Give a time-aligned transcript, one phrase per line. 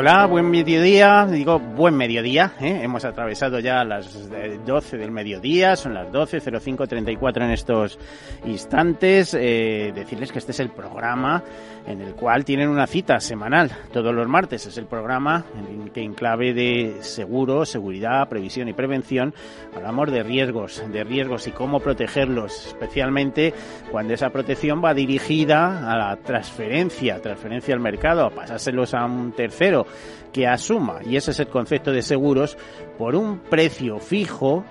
[0.00, 2.80] Hola, buen mediodía, digo buen mediodía, ¿eh?
[2.82, 4.30] hemos atravesado ya las
[4.64, 7.98] 12 del mediodía, son las 12.05.34 en estos
[8.46, 11.44] instantes, eh, decirles que este es el programa
[11.86, 13.70] en el cual tienen una cita semanal.
[13.92, 18.72] Todos los martes, es el programa en que en clave de seguro, seguridad, previsión y
[18.72, 19.34] prevención
[19.76, 23.52] hablamos de riesgos, de riesgos y cómo protegerlos, especialmente
[23.90, 29.32] cuando esa protección va dirigida a la transferencia, transferencia al mercado, a pasárselos a un
[29.32, 29.86] tercero
[30.32, 32.56] que asuma, y ese es el concepto de seguros,
[32.98, 34.64] por un precio fijo,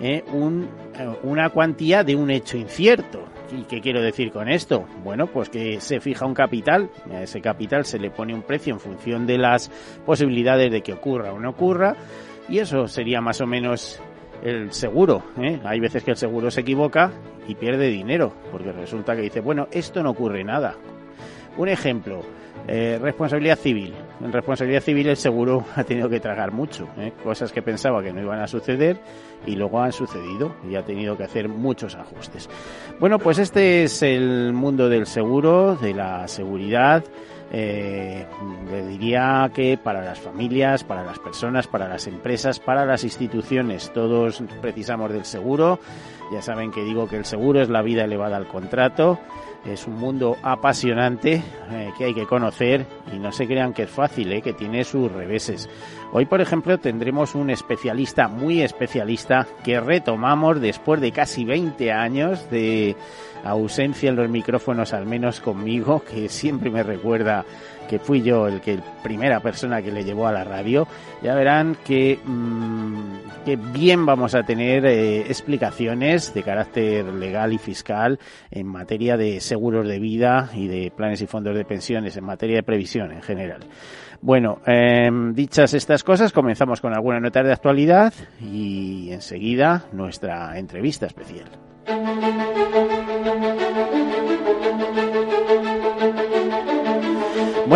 [0.00, 3.24] eh, un, eh, una cuantía de un hecho incierto.
[3.52, 4.86] ¿Y qué quiero decir con esto?
[5.04, 8.74] Bueno, pues que se fija un capital, a ese capital se le pone un precio
[8.74, 9.70] en función de las
[10.04, 11.94] posibilidades de que ocurra o no ocurra,
[12.48, 14.00] y eso sería más o menos
[14.42, 15.22] el seguro.
[15.40, 15.60] ¿eh?
[15.64, 17.12] Hay veces que el seguro se equivoca
[17.48, 20.74] y pierde dinero, porque resulta que dice, bueno, esto no ocurre nada.
[21.56, 22.20] Un ejemplo,
[22.68, 23.94] eh, responsabilidad civil.
[24.20, 27.12] En responsabilidad civil el seguro ha tenido que tragar mucho, ¿eh?
[27.22, 28.98] cosas que pensaba que no iban a suceder
[29.46, 32.48] y luego han sucedido y ha tenido que hacer muchos ajustes.
[32.98, 37.04] Bueno, pues este es el mundo del seguro, de la seguridad.
[37.52, 38.26] Eh,
[38.68, 43.92] le diría que para las familias, para las personas, para las empresas, para las instituciones,
[43.92, 45.78] todos precisamos del seguro.
[46.32, 49.20] Ya saben que digo que el seguro es la vida elevada al contrato.
[49.66, 53.90] Es un mundo apasionante eh, que hay que conocer y no se crean que es
[53.90, 55.68] fácil, eh, que tiene sus reveses.
[56.12, 62.48] Hoy, por ejemplo, tendremos un especialista, muy especialista, que retomamos después de casi 20 años
[62.48, 62.96] de
[63.44, 67.44] ausencia en los micrófonos, al menos conmigo, que siempre me recuerda
[67.86, 70.86] que fui yo el que primera persona que le llevó a la radio,
[71.22, 72.18] ya verán que,
[73.44, 78.18] que bien vamos a tener eh, explicaciones de carácter legal y fiscal
[78.50, 82.56] en materia de seguros de vida y de planes y fondos de pensiones, en materia
[82.56, 83.60] de previsión en general.
[84.20, 91.06] Bueno, eh, dichas estas cosas, comenzamos con alguna nota de actualidad y enseguida nuestra entrevista
[91.06, 91.46] especial.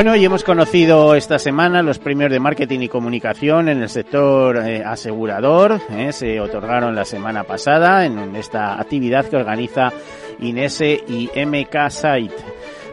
[0.03, 4.57] Bueno, y hemos conocido esta semana los premios de marketing y comunicación en el sector
[4.57, 5.79] eh, asegurador.
[5.91, 9.93] Eh, se otorgaron la semana pasada en esta actividad que organiza
[10.39, 12.35] Inese y MK Site.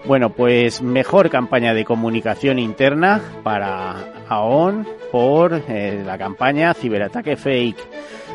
[0.04, 7.88] Bueno, pues mejor campaña de comunicación interna para AON por eh, la campaña Ciberataque Fake.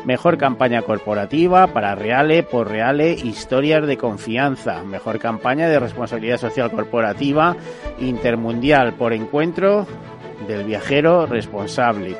[0.05, 4.83] Mejor campaña corporativa para Reale por Reale Historias de Confianza.
[4.83, 7.55] Mejor campaña de responsabilidad social corporativa
[7.99, 9.87] intermundial por Encuentro
[10.45, 12.17] del Viajero Responsable.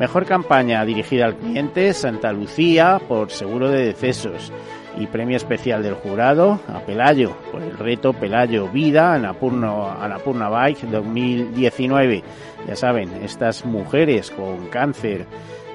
[0.00, 4.52] Mejor campaña dirigida al cliente Santa Lucía por Seguro de Decesos.
[4.98, 10.82] Y premio especial del jurado a Pelayo por el reto Pelayo Vida Anapurna, Anapurna Bike
[10.82, 12.24] 2019.
[12.66, 15.26] Ya saben, estas mujeres con cáncer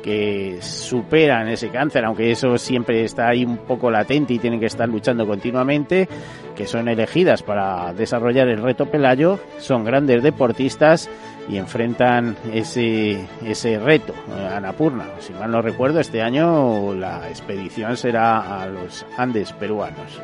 [0.06, 4.68] que superan ese cáncer, aunque eso siempre está ahí un poco latente y tienen que
[4.68, 6.08] estar luchando continuamente,
[6.56, 11.10] que son elegidas para desarrollar el reto Pelayo, son grandes deportistas
[11.50, 14.14] y enfrentan ese, ese reto,
[14.54, 15.06] Anapurna.
[15.22, 20.22] Si mal no recuerdo, este año la expedición será a los Andes peruanos.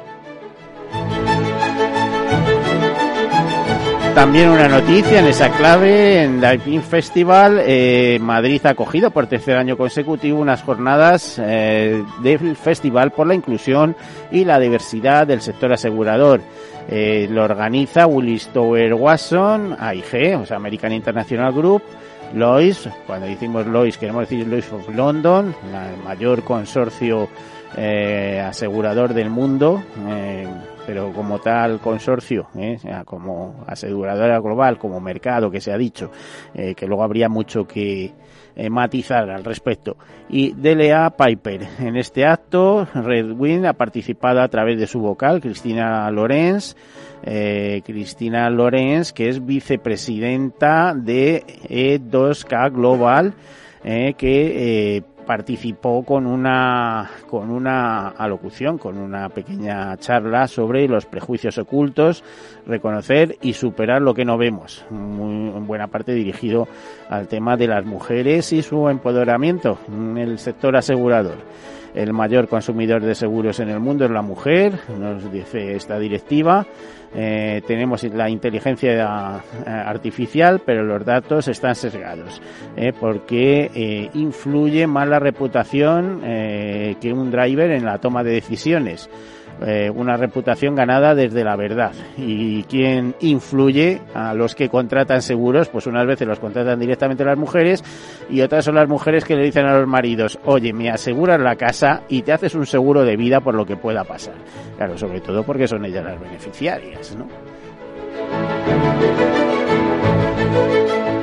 [4.16, 9.28] También una noticia en esa clave, en el Film Festival, eh, Madrid ha acogido por
[9.28, 13.96] tercer año consecutivo unas jornadas eh, del Festival por la Inclusión
[14.30, 16.42] y la Diversidad del Sector Asegurador.
[16.90, 21.84] Eh, lo organiza Willis Tower Watson, AIG, American International Group,
[22.36, 27.30] Lois, cuando decimos Lois queremos decir Lois of London, el mayor consorcio
[28.44, 29.82] asegurador del mundo,
[30.92, 32.78] pero como tal consorcio, ¿eh?
[33.06, 36.12] como aseguradora global, como mercado que se ha dicho,
[36.54, 38.12] eh, que luego habría mucho que
[38.58, 39.96] eh, matizar al respecto.
[40.28, 46.12] Y DLA Piper, en este acto, Redwin ha participado a través de su vocal, Cristina
[46.12, 46.76] Lorenz,
[47.24, 53.34] Cristina Lorenz, que es vicepresidenta de E2K Global,
[53.82, 61.58] que eh, participó con una, con una alocución, con una pequeña charla sobre los prejuicios
[61.58, 62.24] ocultos,
[62.66, 64.86] reconocer y superar lo que no vemos.
[64.90, 66.68] Muy, en buena parte dirigido
[67.10, 71.38] al tema de las mujeres y su empoderamiento en el sector asegurador.
[71.94, 76.66] El mayor consumidor de seguros en el mundo es la mujer, nos dice esta directiva.
[77.14, 82.42] Eh, tenemos la inteligencia eh, artificial, pero los datos están sesgados,
[82.78, 89.10] eh, porque eh, influye más la reputación que un driver en la toma de decisiones.
[89.64, 91.92] Eh, una reputación ganada desde la verdad.
[92.18, 95.70] ¿Y quién influye a los que contratan seguros?
[95.70, 97.84] Pues unas veces los contratan directamente las mujeres
[98.30, 101.56] y otras son las mujeres que le dicen a los maridos, oye, me aseguras la
[101.56, 104.34] casa y te haces un seguro de vida por lo que pueda pasar.
[104.78, 107.28] Claro, sobre todo porque son ellas las beneficiarias, ¿no?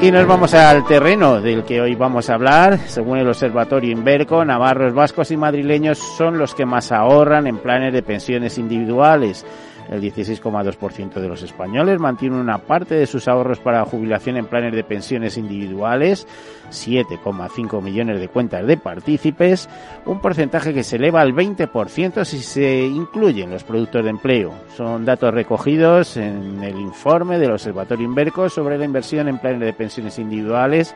[0.01, 2.79] Y nos vamos al terreno del que hoy vamos a hablar.
[2.87, 7.93] Según el Observatorio Inverco, navarros, vascos y madrileños son los que más ahorran en planes
[7.93, 9.45] de pensiones individuales.
[9.91, 14.75] El 16,2% de los españoles mantiene una parte de sus ahorros para jubilación en planes
[14.75, 16.27] de pensiones individuales,
[16.71, 19.69] 7,5 millones de cuentas de partícipes,
[20.05, 24.53] un porcentaje que se eleva al 20% si se incluyen los productos de empleo.
[24.77, 29.73] Son datos recogidos en el informe del Observatorio Inverco sobre la inversión en planes de
[29.73, 30.95] pensiones individuales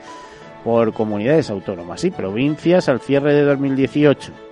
[0.65, 4.52] por comunidades autónomas y provincias al cierre de 2018.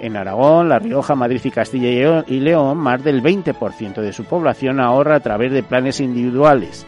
[0.00, 4.80] En Aragón, La Rioja, Madrid y Castilla y León, más del 20% de su población
[4.80, 6.86] ahorra a través de planes individuales.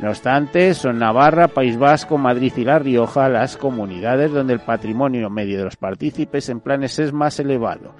[0.00, 5.30] No obstante, son Navarra, País Vasco, Madrid y La Rioja las comunidades donde el patrimonio
[5.30, 7.94] medio de los partícipes en planes es más elevado.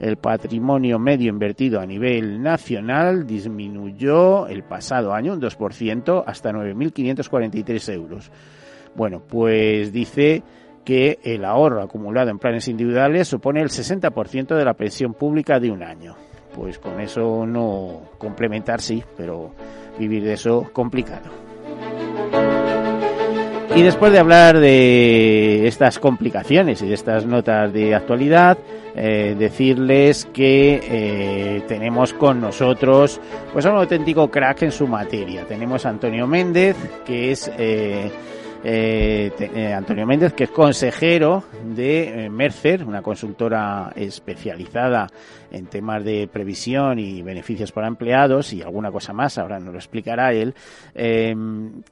[0.00, 7.92] El patrimonio medio invertido a nivel nacional disminuyó el pasado año un 2% hasta 9.543
[7.94, 8.30] euros.
[8.94, 10.42] Bueno, pues dice
[10.86, 15.72] que el ahorro acumulado en planes individuales supone el 60% de la pensión pública de
[15.72, 16.14] un año.
[16.54, 19.50] Pues con eso no complementar sí, pero
[19.98, 21.28] vivir de eso complicado.
[23.74, 28.56] Y después de hablar de estas complicaciones y de estas notas de actualidad,
[28.94, 33.20] eh, decirles que eh, tenemos con nosotros
[33.52, 35.44] pues un auténtico crack en su materia.
[35.46, 38.10] Tenemos a Antonio Méndez, que es eh,
[38.64, 45.06] eh, eh, Antonio Méndez, que es consejero de eh, Mercer, una consultora especializada
[45.56, 49.78] en temas de previsión y beneficios para empleados y alguna cosa más, ahora nos lo
[49.78, 50.54] explicará él,
[50.94, 51.34] eh,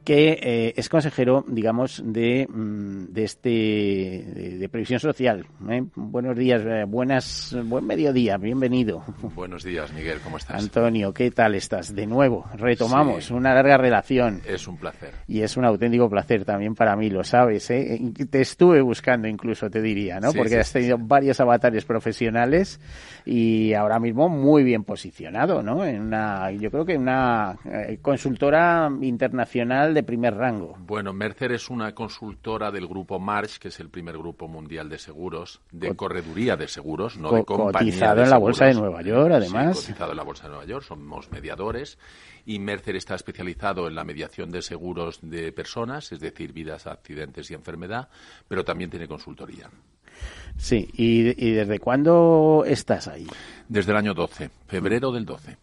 [0.04, 5.46] que eh, es consejero, digamos, de, mm, de este de, de previsión social.
[5.70, 5.82] ¿eh?
[5.94, 9.02] Buenos días, eh, buenas, buen mediodía, bienvenido.
[9.34, 10.62] Buenos días, Miguel, ¿cómo estás?
[10.62, 11.94] Antonio, ¿qué tal estás?
[11.94, 13.32] De nuevo, retomamos Sí.
[13.32, 14.40] una larga relación.
[14.46, 15.10] Es un placer.
[15.26, 18.00] Y es un auténtico placer también para mí, lo sabes, ¿eh?
[18.30, 20.30] Te estuve buscando incluso, te diría, ¿no?
[20.32, 22.80] Sí, Porque sí, has tenido varios avatares profesionales
[23.24, 25.84] y ahora mismo muy bien posicionado, ¿no?
[25.84, 30.76] En una, yo creo que una eh, consultora internacional de primer rango.
[30.80, 34.98] Bueno, Mercer es una consultora del grupo March, que es el primer grupo mundial de
[34.98, 38.64] seguros, de Co- correduría de seguros, no co- de compañía cotizado de en la bolsa
[38.66, 38.74] de.
[38.74, 39.78] Nueva York, además.
[39.78, 41.98] Sí, cotizado en la bolsa de Nueva York, somos mediadores.
[42.46, 47.50] Y Mercer está especializado en la mediación de seguros de personas, es decir, vidas, accidentes
[47.50, 48.08] y enfermedad,
[48.48, 49.70] pero también tiene consultoría.
[50.56, 53.26] Sí, ¿y, y desde cuándo estás ahí?
[53.68, 55.56] Desde el año 12, febrero del 12.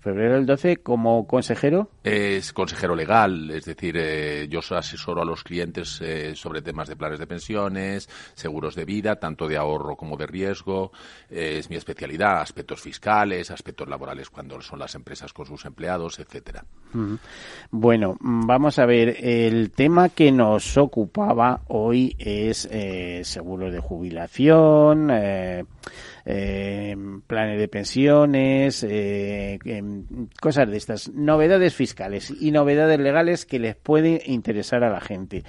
[0.00, 1.90] Febrero del 12 como consejero.
[2.04, 6.96] Es consejero legal, es decir, eh, yo asesoro a los clientes eh, sobre temas de
[6.96, 10.92] planes de pensiones, seguros de vida, tanto de ahorro como de riesgo.
[11.30, 16.18] Eh, es mi especialidad, aspectos fiscales, aspectos laborales cuando son las empresas con sus empleados,
[16.18, 16.64] etcétera.
[17.70, 25.10] Bueno, vamos a ver, el tema que nos ocupaba hoy es eh, seguros de jubilación,
[26.30, 26.94] eh,
[27.26, 30.04] planes de pensiones, eh, em,
[30.42, 35.42] cosas de estas, novedades fiscales y novedades legales que les puede interesar a la gente.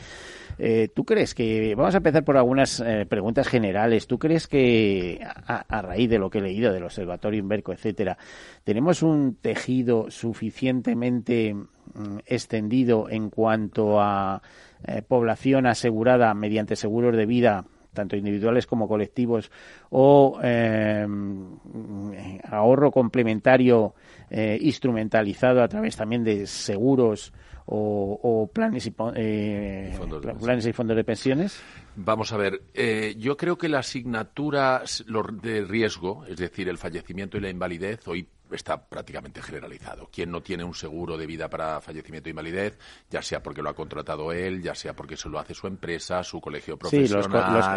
[0.58, 5.20] Eh, ¿Tú crees que, vamos a empezar por algunas eh, preguntas generales, ¿tú crees que
[5.24, 8.18] a, a raíz de lo que he leído del Observatorio Inverco, etcétera,
[8.64, 14.42] tenemos un tejido suficientemente mm, extendido en cuanto a
[14.88, 19.52] eh, población asegurada mediante seguros de vida, tanto individuales como colectivos,
[19.90, 23.94] o eh, mm, ahorro complementario
[24.30, 27.34] eh, instrumentalizado a través también de seguros
[27.66, 31.62] o, o planes, y, eh, fondos de planes y fondos de pensiones?
[31.96, 36.78] Vamos a ver, eh, yo creo que la asignatura lo- de riesgo, es decir, el
[36.78, 40.10] fallecimiento y la invalidez, hoy está prácticamente generalizado.
[40.12, 42.78] Quien no tiene un seguro de vida para fallecimiento e invalidez,
[43.10, 46.24] ya sea porque lo ha contratado él, ya sea porque se lo hace su empresa,
[46.24, 47.24] su colegio profesional.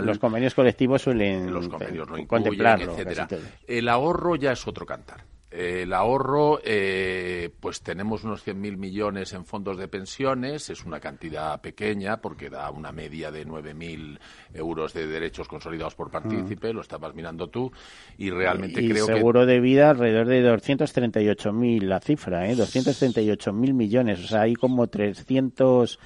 [0.00, 3.29] Sí, los, convenios colectivos suelen los convenios no etcétera.
[3.67, 9.44] El ahorro ya es otro cantar el ahorro, eh, pues tenemos unos 100.000 millones en
[9.44, 14.18] fondos de pensiones, es una cantidad pequeña porque da una media de 9.000
[14.54, 17.71] euros de derechos consolidados por partícipe, lo estabas mirando tú,
[18.16, 22.56] y realmente y creo seguro de vida alrededor de 238.000 la cifra, ¿eh?
[22.56, 25.99] 238.000 millones, o sea, hay como 300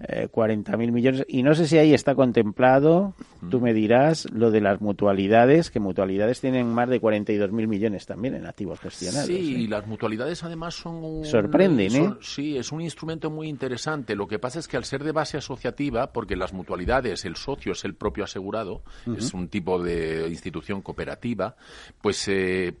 [0.00, 1.24] eh, 40.000 millones.
[1.28, 3.14] Y no sé si ahí está contemplado,
[3.50, 8.34] tú me dirás, lo de las mutualidades, que mutualidades tienen más de 42.000 millones también
[8.34, 9.26] en activos gestionados.
[9.26, 9.68] Sí, y ¿eh?
[9.68, 11.02] las mutualidades además son...
[11.02, 12.14] Un, Sorprenden, ¿eh?
[12.20, 14.14] Sí, es un instrumento muy interesante.
[14.14, 17.72] Lo que pasa es que al ser de base asociativa, porque las mutualidades, el socio
[17.72, 18.82] es el propio asegurado,
[19.16, 21.56] es un tipo de institución cooperativa,
[22.00, 22.74] pues eh,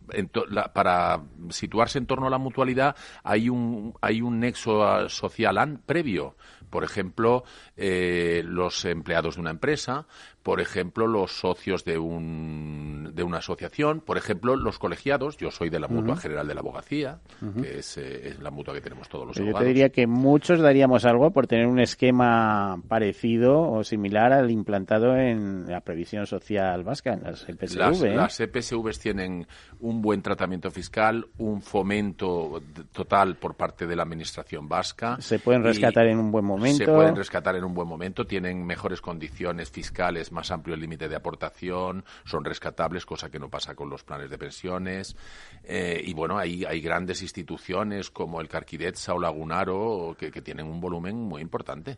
[0.72, 5.54] para situarse en torno a la mutualidad hay un, hay un nexo social
[5.86, 6.34] previo
[6.74, 7.44] por ejemplo,
[7.76, 10.08] eh, los empleados de una empresa,
[10.44, 15.38] por ejemplo, los socios de, un, de una asociación, por ejemplo, los colegiados.
[15.38, 17.20] Yo soy de la Mutua General de la Abogacía,
[17.62, 19.60] que es, eh, es, la mutua que tenemos todos los abogados.
[19.60, 24.50] Yo te diría que muchos daríamos algo por tener un esquema parecido o similar al
[24.50, 27.78] implantado en la previsión social vasca, en las EPSV.
[27.78, 28.14] Las, ¿eh?
[28.14, 29.46] las EPSV tienen
[29.80, 32.60] un buen tratamiento fiscal, un fomento
[32.92, 35.16] total por parte de la Administración vasca.
[35.20, 36.84] Se pueden rescatar en un buen momento.
[36.84, 41.08] Se pueden rescatar en un buen momento, tienen mejores condiciones fiscales más amplio el límite
[41.08, 45.16] de aportación, son rescatables, cosa que no pasa con los planes de pensiones.
[45.62, 50.66] Eh, y bueno, hay, hay grandes instituciones como el Carquidetza o Lagunaro que, que tienen
[50.66, 51.96] un volumen muy importante.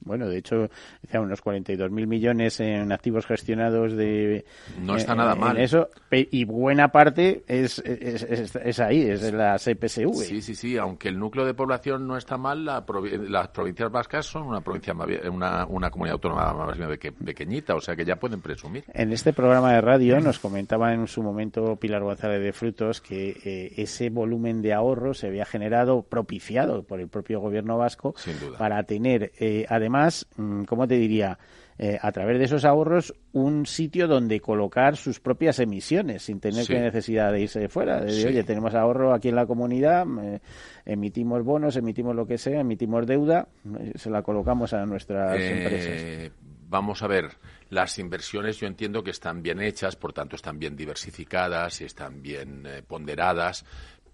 [0.00, 0.68] Bueno, de hecho,
[1.14, 4.44] unos 42.000 millones en activos gestionados de...
[4.80, 5.58] No está nada mal.
[5.58, 10.14] eso, y buena parte es, es, ahí, es de la CPSV.
[10.14, 14.46] Sí, sí, sí, aunque el núcleo de población no está mal, las provincias vascas son
[14.46, 14.94] una provincia
[15.30, 18.84] una, una comunidad autónoma más bien pequeñita, o sea que ya pueden presumir.
[18.92, 23.30] En este programa de radio nos comentaba en su momento Pilar González de Frutos que
[23.44, 28.14] eh, ese volumen de ahorro se había generado, propiciado por el propio gobierno vasco,
[28.58, 31.38] para tener, eh, además, mm, ¿cómo te diría?
[31.78, 36.66] Eh, a través de esos ahorros un sitio donde colocar sus propias emisiones sin tener
[36.66, 38.00] que necesidad de irse de fuera.
[38.00, 40.40] De, Oye, tenemos ahorro aquí en la comunidad, eh,
[40.86, 46.32] emitimos bonos, emitimos lo que sea, emitimos deuda, eh, se la colocamos a nuestras empresas.
[46.68, 47.28] Vamos a ver,
[47.68, 52.22] las inversiones yo entiendo que están bien hechas, por tanto están bien diversificadas y están
[52.22, 53.64] bien ponderadas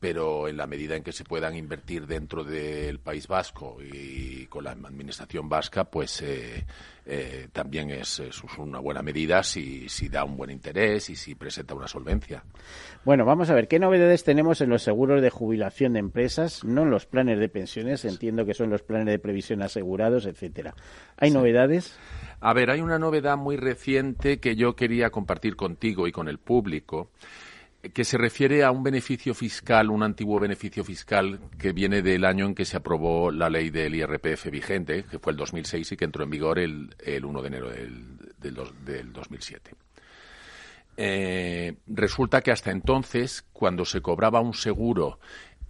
[0.02, 4.64] pero en la medida en que se puedan invertir dentro del País Vasco y con
[4.64, 6.66] la administración vasca, pues eh,
[7.06, 8.20] eh, también es,
[8.58, 12.42] una buena medida si, si da un buen interés y si presenta una solvencia.
[13.04, 16.64] Bueno, vamos a ver, ¿qué novedades tenemos en los seguros de jubilación de empresas?
[16.64, 20.74] No en los planes de pensiones, entiendo que son los planes de previsión asegurados, etcétera.
[21.16, 21.96] ¿Hay novedades?
[22.40, 26.38] A ver, hay una novedad muy reciente que yo quería compartir contigo y con el
[26.38, 27.12] público
[27.92, 32.46] que se refiere a un beneficio fiscal, un antiguo beneficio fiscal que viene del año
[32.46, 36.04] en que se aprobó la ley del IRPF vigente, que fue el 2006 y que
[36.04, 39.72] entró en vigor el, el 1 de enero del, del, del 2007.
[40.96, 45.18] Eh, resulta que hasta entonces, cuando se cobraba un seguro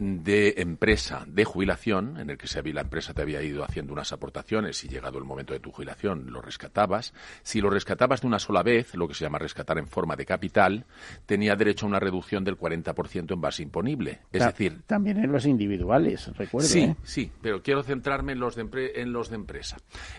[0.03, 4.13] de empresa de jubilación, en el que se la empresa te había ido haciendo unas
[4.13, 7.13] aportaciones y llegado el momento de tu jubilación lo rescatabas.
[7.43, 10.25] Si lo rescatabas de una sola vez, lo que se llama rescatar en forma de
[10.25, 10.85] capital,
[11.27, 14.21] tenía derecho a una reducción del 40% en base imponible.
[14.33, 14.83] Es decir...
[14.87, 16.69] También en los individuales, recuerdo.
[16.69, 16.97] Sí, ¿eh?
[17.03, 19.77] sí, pero quiero centrarme en los de, en los de empresa.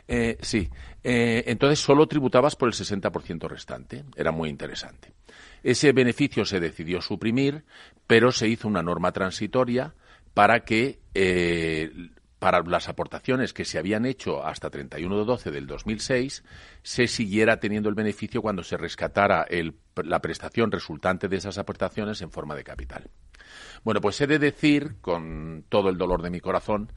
[0.07, 0.69] Eh, sí,
[1.03, 4.03] eh, entonces solo tributabas por el 60% restante.
[4.15, 5.13] Era muy interesante.
[5.63, 7.63] Ese beneficio se decidió suprimir,
[8.05, 9.95] pero se hizo una norma transitoria
[10.33, 11.91] para que eh,
[12.43, 16.43] para las aportaciones que se habían hecho hasta 31 de 12 del 2006
[16.81, 19.47] se siguiera teniendo el beneficio cuando se rescatara
[20.03, 23.09] la prestación resultante de esas aportaciones en forma de capital.
[23.85, 26.91] Bueno, pues he de decir, con todo el dolor de mi corazón,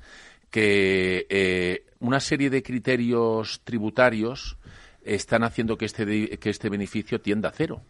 [0.51, 4.59] que eh, una serie de criterios tributarios
[5.05, 7.83] están haciendo que este, que este beneficio tienda a cero.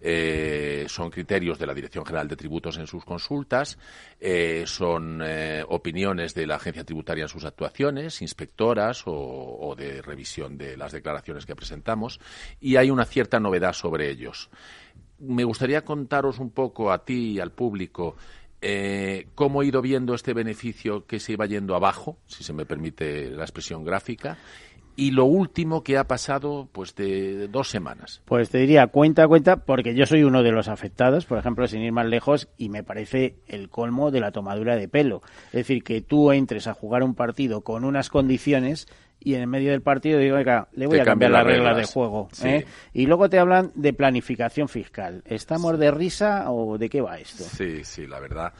[0.00, 3.78] Eh, son criterios de la Dirección General de Tributos en sus consultas,
[4.20, 10.56] eh, son eh, opiniones de la Agencia Tributaria en sus actuaciones, inspectoras o, de revisión
[10.56, 12.20] de las declaraciones que presentamos,
[12.60, 14.50] y hay una cierta novedad sobre ellos.
[15.18, 18.16] Me gustaría contaros un poco a ti y al público
[19.36, 23.30] cómo he ido viendo este beneficio que se iba yendo abajo, si se me permite
[23.30, 24.36] la expresión gráfica,
[24.98, 28.20] y lo último que ha pasado pues de dos semanas.
[28.24, 31.82] Pues te diría cuenta cuenta porque yo soy uno de los afectados, por ejemplo, sin
[31.82, 35.22] ir más lejos y me parece el colmo de la tomadura de pelo.
[35.46, 38.88] Es decir, que tú entres a jugar un partido con unas condiciones
[39.20, 42.28] y en medio del partido digo, venga, le voy a cambiar las reglas, de juego.
[42.42, 42.66] ¿eh?
[42.92, 45.22] Y luego te hablan de planificación fiscal.
[45.26, 47.44] ¿Estamos de risa o de qué va esto?
[47.44, 48.52] Sí, sí, la verdad.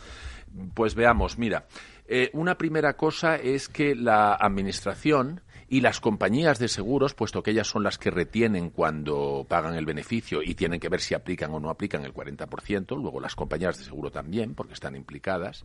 [0.75, 1.66] Pues veamos, mira,
[2.07, 7.50] eh, una primera cosa es que la administración y las compañías de seguros, puesto que
[7.50, 11.52] ellas son las que retienen cuando pagan el beneficio y tienen que ver si aplican
[11.52, 15.64] o no aplican el 40%, luego las compañías de seguro también, porque están implicadas,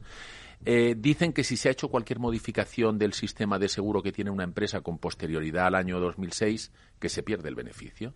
[0.66, 4.32] eh, dicen que si se ha hecho cualquier modificación del sistema de seguro que tiene
[4.32, 8.14] una empresa con posterioridad al año 2006, que se pierde el beneficio.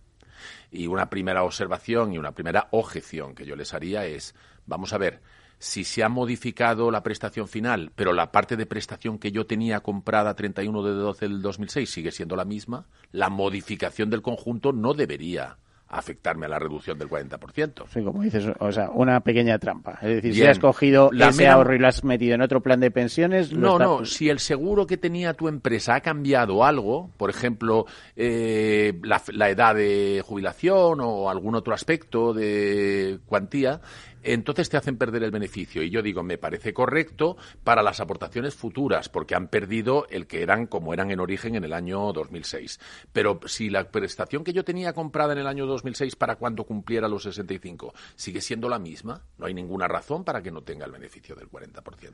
[0.70, 4.34] Y una primera observación y una primera objeción que yo les haría es,
[4.66, 5.20] vamos a ver,
[5.58, 9.80] si se ha modificado la prestación final, pero la parte de prestación que yo tenía
[9.80, 14.94] comprada 31 de 12 del 2006 sigue siendo la misma, la modificación del conjunto no
[14.94, 15.56] debería
[15.90, 17.84] afectarme a la reducción del 40%.
[17.88, 19.98] Sí, como dices, o sea, una pequeña trampa.
[20.02, 22.90] Es decir, si has cogido ese ahorro y lo has metido en otro plan de
[22.90, 23.52] pensiones...
[23.52, 27.86] No, no, si el seguro que tenía tu empresa ha cambiado algo, por ejemplo,
[28.16, 33.80] eh, la edad de jubilación o algún otro aspecto de cuantía,
[34.22, 35.82] entonces te hacen perder el beneficio.
[35.82, 40.42] Y yo digo, me parece correcto para las aportaciones futuras, porque han perdido el que
[40.42, 42.80] eran como eran en origen en el año 2006.
[43.12, 47.08] Pero si la prestación que yo tenía comprada en el año 2006 para cuando cumpliera
[47.08, 50.92] los 65 sigue siendo la misma, no hay ninguna razón para que no tenga el
[50.92, 52.12] beneficio del 40%.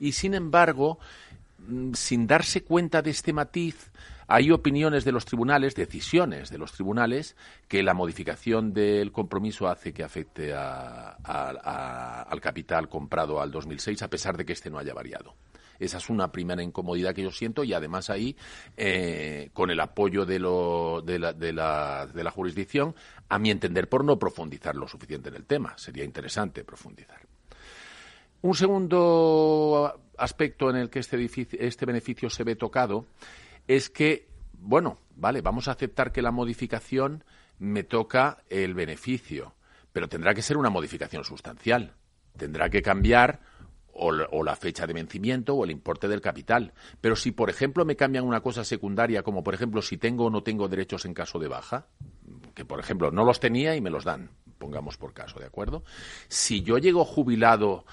[0.00, 0.98] Y sin embargo,
[1.66, 3.90] mm, sin darse cuenta de este matiz,
[4.28, 7.36] hay opiniones de los tribunales, decisiones de los tribunales,
[7.68, 14.36] que la modificación del compromiso hace que afecte al capital comprado al 2006, a pesar
[14.36, 15.34] de que este no haya variado.
[15.78, 18.36] Esa es una primera incomodidad que yo siento y además ahí,
[18.76, 22.94] eh, con el apoyo de, la, de, la, de la jurisdicción,
[23.28, 25.76] a mi entender, por no profundizar lo suficiente en el tema.
[25.76, 27.20] Sería interesante profundizar.
[28.42, 31.28] Un segundo aspecto en el que este,
[31.66, 33.06] este beneficio se ve tocado
[33.68, 37.24] es que, bueno, vale, vamos a aceptar que la modificación
[37.58, 39.54] me toca el beneficio,
[39.92, 41.94] pero tendrá que ser una modificación sustancial.
[42.36, 43.40] Tendrá que cambiar
[43.98, 46.74] o, la fecha de vencimiento o el importe del capital.
[47.00, 50.30] Pero si, por ejemplo, me cambian una cosa secundaria, como por ejemplo si tengo o
[50.30, 51.86] no tengo derechos en caso de baja,
[52.54, 55.84] que por ejemplo no los tenía y me los dan, pongamos por caso, ¿de acuerdo?
[56.28, 57.84] Si yo llego jubilado,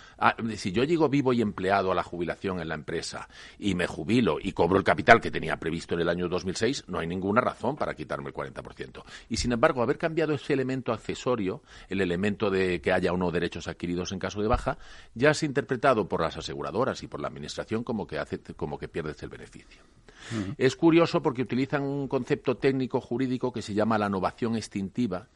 [0.56, 3.28] si yo llego vivo y empleado a la jubilación en la empresa
[3.60, 7.00] y me jubilo y cobro el capital que tenía previsto en el año 2006, no
[7.00, 9.04] hay ninguna razón para quitarme el 40%.
[9.30, 13.32] Y sin embargo, haber cambiado ese elemento accesorio, el elemento de que haya o no
[13.32, 14.78] derechos adquiridos en caso de baja,
[15.14, 18.88] ya es interpretado por las aseguradoras y por la administración como que hace como que
[18.88, 19.82] pierdes el beneficio.
[20.58, 25.28] Es curioso porque utilizan un concepto técnico jurídico que se llama la novación extintiva,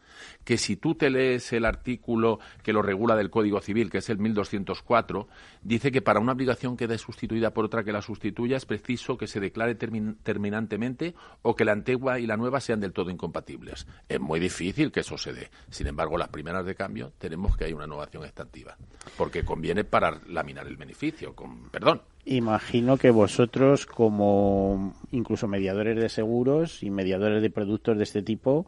[0.43, 4.10] que si tú te lees el artículo que lo regula del Código Civil, que es
[4.10, 5.27] el 1204,
[5.62, 9.27] dice que para una obligación quede sustituida por otra que la sustituya es preciso que
[9.27, 13.88] se declare terminantemente o que la antigua y la nueva sean del todo incompatibles.
[14.08, 15.49] Es muy difícil que eso se dé.
[15.69, 18.77] Sin embargo, las primeras de cambio tenemos que hay una novación extintiva,
[19.17, 21.36] porque conviene para laminar el beneficio.
[21.36, 28.03] Con, perdón, Imagino que vosotros, como incluso mediadores de seguros y mediadores de productos de
[28.03, 28.67] este tipo,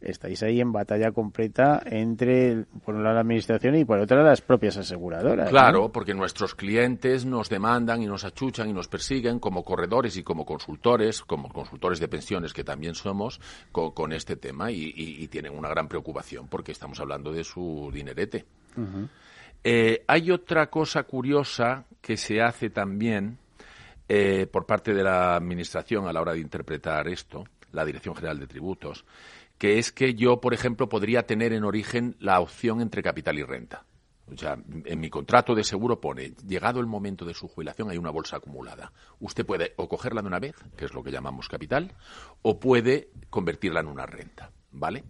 [0.00, 4.40] estáis ahí en batalla completa entre, por un lado, la administración y por otra, las
[4.40, 5.48] propias aseguradoras.
[5.48, 10.22] Claro, porque nuestros clientes nos demandan y nos achuchan y nos persiguen como corredores y
[10.22, 13.40] como consultores, como consultores de pensiones que también somos,
[13.72, 18.44] con, este tema y, tienen una gran preocupación porque estamos hablando de su dinerete.
[19.64, 23.38] Eh, hay otra cosa curiosa que se hace también
[24.08, 28.38] eh, por parte de la Administración a la hora de interpretar esto, la Dirección General
[28.38, 29.04] de Tributos,
[29.58, 33.42] que es que yo, por ejemplo, podría tener en origen la opción entre capital y
[33.42, 33.84] renta.
[34.32, 37.96] O sea, en mi contrato de seguro pone, llegado el momento de su jubilación hay
[37.96, 38.92] una bolsa acumulada.
[39.20, 41.94] Usted puede o cogerla de una vez, que es lo que llamamos capital,
[42.42, 45.04] o puede convertirla en una renta, ¿vale?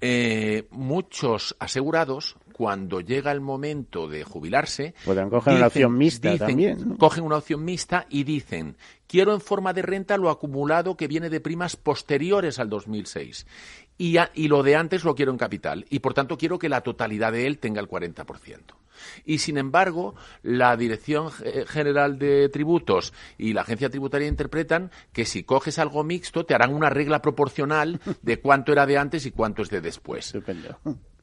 [0.00, 6.98] Eh, muchos asegurados cuando llega el momento de jubilarse, Pueden coger una opción mixta también.
[6.98, 11.30] Cogen una opción mixta y dicen, quiero en forma de renta lo acumulado que viene
[11.30, 13.46] de primas posteriores al 2006
[13.96, 16.82] y, y lo de antes lo quiero en capital y por tanto quiero que la
[16.82, 18.26] totalidad de él tenga el 40%.
[19.24, 25.44] Y sin embargo, la Dirección General de Tributos y la Agencia Tributaria interpretan que si
[25.44, 29.62] coges algo mixto te harán una regla proporcional de cuánto era de antes y cuánto
[29.62, 30.34] es de después.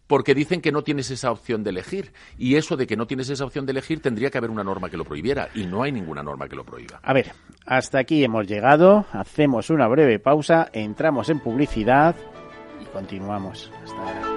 [0.07, 2.11] Porque dicen que no tienes esa opción de elegir.
[2.37, 4.89] Y eso de que no tienes esa opción de elegir tendría que haber una norma
[4.89, 5.49] que lo prohibiera.
[5.53, 6.99] Y no hay ninguna norma que lo prohíba.
[7.03, 7.31] A ver,
[7.65, 9.05] hasta aquí hemos llegado.
[9.11, 12.15] Hacemos una breve pausa, entramos en publicidad
[12.81, 13.71] y continuamos.
[13.83, 14.36] Hasta ahora.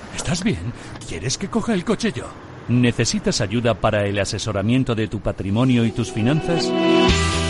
[0.15, 0.73] ¿estás bien?
[1.07, 2.25] ¿Quieres que coja el coche yo?
[2.67, 6.71] ¿Necesitas ayuda para el asesoramiento de tu patrimonio y tus finanzas?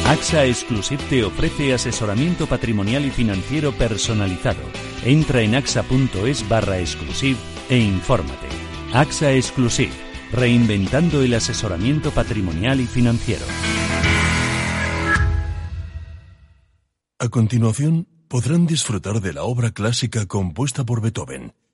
[0.08, 4.62] AXA Exclusive te ofrece asesoramiento patrimonial y financiero personalizado.
[5.06, 7.38] Entra en axa.es barra exclusive
[7.70, 8.48] e infórmate.
[8.94, 9.92] AXA Exclusive,
[10.32, 13.46] reinventando el asesoramiento patrimonial y financiero.
[17.20, 21.54] A continuación, podrán disfrutar de la obra clásica compuesta por Beethoven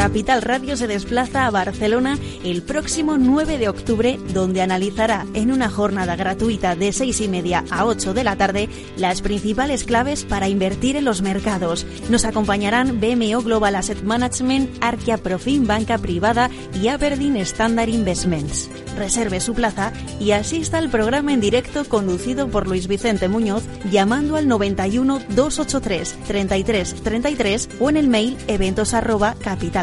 [0.00, 5.68] Capital Radio se desplaza a Barcelona el próximo 9 de octubre, donde analizará en una
[5.68, 10.48] jornada gratuita de 6 y media a 8 de la tarde las principales claves para
[10.48, 11.86] invertir en los mercados.
[12.08, 18.70] Nos acompañarán BMO Global Asset Management, Arquia Profim Banca Privada y Aberdeen Standard Investments.
[18.96, 24.36] Reserve su plaza y asista al programa en directo conducido por Luis Vicente Muñoz llamando
[24.36, 29.36] al 91 283 33 33 o en el mail eventos arroba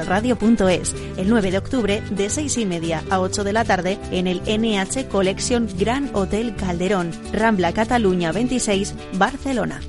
[0.08, 4.28] capitalradio.es el 9 de octubre de 6 y media a 8 de la tarde en
[4.28, 9.82] el NH Collection Gran Hotel Calderón, Rambla Cataluña 26, Barcelona.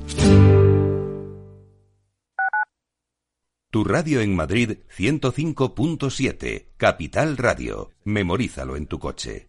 [3.71, 7.91] Tu radio en Madrid 105.7, Capital Radio.
[8.03, 9.48] Memorízalo en tu coche.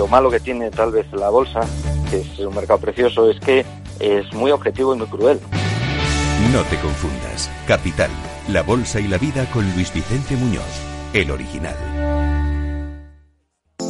[0.00, 1.60] Lo malo que tiene tal vez la bolsa,
[2.10, 3.66] que es un mercado precioso, es que
[3.98, 5.38] es muy objetivo y muy cruel.
[6.54, 7.50] No te confundas.
[7.68, 8.08] Capital,
[8.48, 10.64] La Bolsa y la Vida con Luis Vicente Muñoz,
[11.12, 11.99] el original.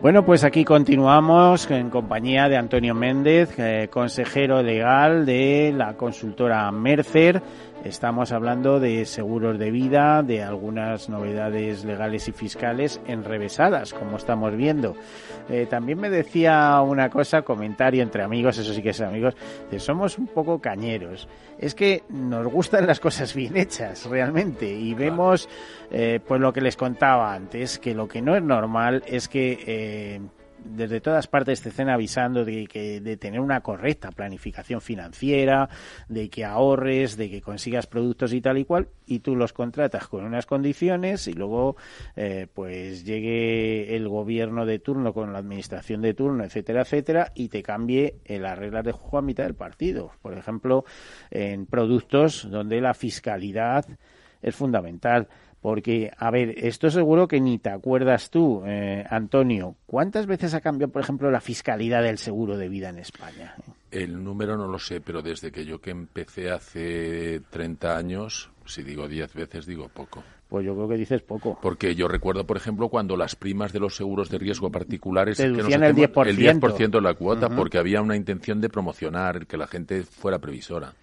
[0.00, 6.70] Bueno, pues aquí continuamos en compañía de Antonio Méndez, eh, consejero legal de la consultora
[6.70, 7.42] Mercer.
[7.88, 14.54] Estamos hablando de seguros de vida, de algunas novedades legales y fiscales enrevesadas, como estamos
[14.54, 14.94] viendo.
[15.48, 19.34] Eh, también me decía una cosa, comentario entre amigos, eso sí que es amigos,
[19.70, 21.28] que somos un poco cañeros.
[21.58, 25.48] Es que nos gustan las cosas bien hechas, realmente, y vemos,
[25.90, 29.64] eh, pues lo que les contaba antes, que lo que no es normal es que
[29.66, 30.20] eh,
[30.64, 35.68] desde todas partes te estén avisando de que de tener una correcta planificación financiera,
[36.08, 40.08] de que ahorres, de que consigas productos y tal y cual, y tú los contratas
[40.08, 41.76] con unas condiciones y luego
[42.16, 47.48] eh, pues llegue el gobierno de turno con la administración de turno, etcétera, etcétera, y
[47.48, 50.12] te cambie las reglas de juego a mitad del partido.
[50.22, 50.84] Por ejemplo,
[51.30, 53.86] en productos donde la fiscalidad
[54.42, 55.28] es fundamental.
[55.60, 59.74] Porque, a ver, esto seguro que ni te acuerdas tú, eh, Antonio.
[59.86, 63.54] ¿Cuántas veces ha cambiado, por ejemplo, la fiscalidad del seguro de vida en España?
[63.90, 68.82] El número no lo sé, pero desde que yo que empecé hace 30 años, si
[68.82, 70.22] digo 10 veces, digo poco.
[70.48, 71.58] Pues yo creo que dices poco.
[71.60, 75.36] Porque yo recuerdo, por ejemplo, cuando las primas de los seguros de riesgo particulares...
[75.36, 76.26] Te que deducían el 10%.
[76.26, 80.38] el 10% de la cuota, porque había una intención de promocionar, que la gente fuera
[80.38, 80.94] previsora.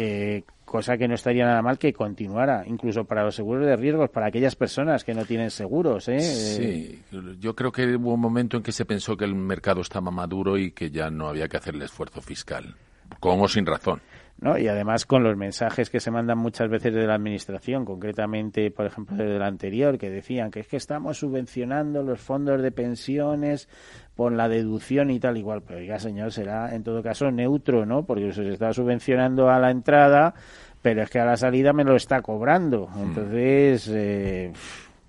[0.00, 4.10] Eh, cosa que no estaría nada mal que continuara, incluso para los seguros de riesgos,
[4.10, 6.06] para aquellas personas que no tienen seguros.
[6.08, 6.20] ¿eh?
[6.20, 7.02] Sí,
[7.40, 10.56] yo creo que hubo un momento en que se pensó que el mercado estaba maduro
[10.56, 12.76] y que ya no había que hacer el esfuerzo fiscal,
[13.18, 14.00] con o sin razón.
[14.40, 14.56] ¿No?
[14.56, 18.86] Y además con los mensajes que se mandan muchas veces de la administración, concretamente, por
[18.86, 23.68] ejemplo, la anterior, que decían que es que estamos subvencionando los fondos de pensiones
[24.14, 25.62] por la deducción y tal igual.
[25.66, 28.04] Pero oiga, señor, será en todo caso neutro, ¿no?
[28.04, 30.34] Porque se está subvencionando a la entrada,
[30.82, 32.88] pero es que a la salida me lo está cobrando.
[32.96, 34.52] Entonces, eh,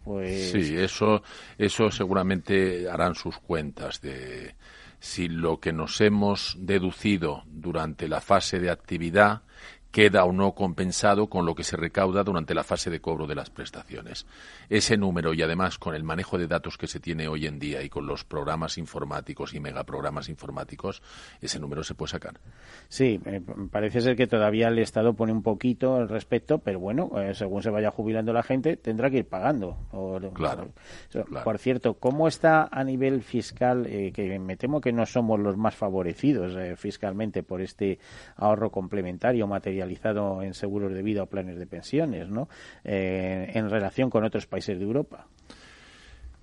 [0.04, 0.52] pues...
[0.52, 1.22] Sí, eso,
[1.58, 4.56] eso seguramente harán sus cuentas de
[5.00, 9.44] si lo que nos hemos deducido durante la fase de actividad
[9.92, 13.36] queda o no compensado con lo que se recauda durante la fase de cobro de
[13.36, 14.26] las prestaciones.
[14.70, 17.82] Ese número y además con el manejo de datos que se tiene hoy en día
[17.82, 21.02] y con los programas informáticos y megaprogramas informáticos,
[21.42, 22.40] ese número se puede sacar.
[22.88, 27.10] Sí, eh, parece ser que todavía el Estado pone un poquito al respecto, pero bueno,
[27.20, 29.78] eh, según se vaya jubilando la gente, tendrá que ir pagando.
[29.92, 30.70] O- Claro,
[31.16, 31.44] o- claro.
[31.44, 33.86] Por cierto, ¿cómo está a nivel fiscal?
[33.88, 38.00] eh, que me temo que no somos los más favorecidos eh, fiscalmente por este
[38.36, 39.48] ahorro complementario
[39.80, 42.50] materializado en seguros de vida o planes de pensiones, ¿no?
[42.84, 45.26] Eh, en relación con otros países de Europa.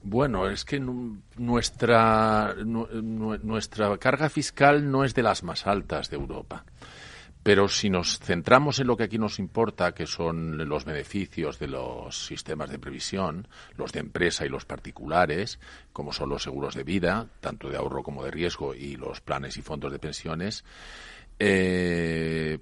[0.02, 5.66] Bueno, es que nu- nuestra, nu- nu- nuestra carga fiscal no es de las más
[5.66, 6.64] altas de Europa.
[7.42, 11.68] Pero si nos centramos en lo que aquí nos importa, que son los beneficios de
[11.68, 13.46] los sistemas de previsión,
[13.76, 15.60] los de empresa y los particulares,
[15.92, 19.56] como son los seguros de vida, tanto de ahorro como de riesgo, y los planes
[19.56, 20.64] y fondos de pensiones,
[21.38, 22.58] eh,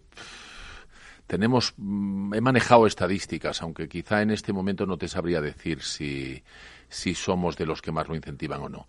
[1.35, 6.43] tenemos mm, he manejado estadísticas, aunque quizá en este momento no te sabría decir si,
[6.89, 8.87] si somos de los que más lo incentivan o no.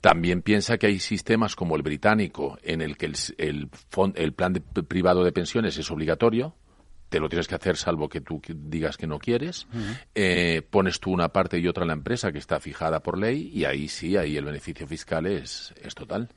[0.00, 3.68] También piensa que hay sistemas como el británico, en el que el, el,
[4.14, 6.54] el plan de- privado de pensiones es obligatorio,
[7.10, 9.66] te lo tienes que hacer salvo que tú digas que no quieres,
[10.14, 13.50] eh, pones tú una parte y otra en la empresa que está fijada por ley
[13.54, 16.30] y ahí sí, ahí el beneficio fiscal es, es total.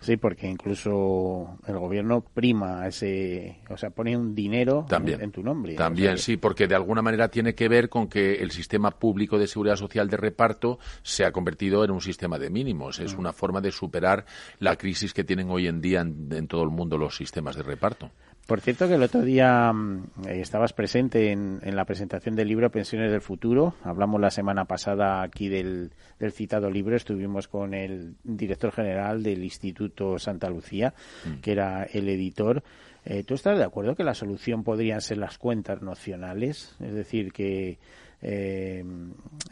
[0.00, 5.20] Sí, porque incluso el gobierno prima ese, o sea, pone un dinero También.
[5.20, 5.74] en tu nombre.
[5.74, 8.92] También, O sea sí, porque de alguna manera tiene que ver con que el sistema
[8.92, 12.98] público de seguridad social de reparto se ha convertido en un sistema de mínimos.
[12.98, 14.24] Es una forma de superar
[14.58, 17.62] la crisis que tienen hoy en día en, en todo el mundo los sistemas de
[17.62, 18.10] reparto.
[18.50, 22.68] Por cierto que el otro día mm, eh, estabas presente en, la presentación del libro
[22.68, 23.76] Pensiones del Futuro.
[23.84, 25.92] Hablamos la semana pasada aquí del,
[26.32, 26.96] citado libro.
[26.96, 30.94] Estuvimos con el director general del Instituto Santa Lucía,
[31.26, 31.34] mm.
[31.42, 32.64] que era el editor.
[33.04, 36.74] Eh, ¿Tú estás de acuerdo que la solución podrían ser las cuentas nocionales?
[36.80, 37.78] Es decir, que
[38.22, 38.84] eh,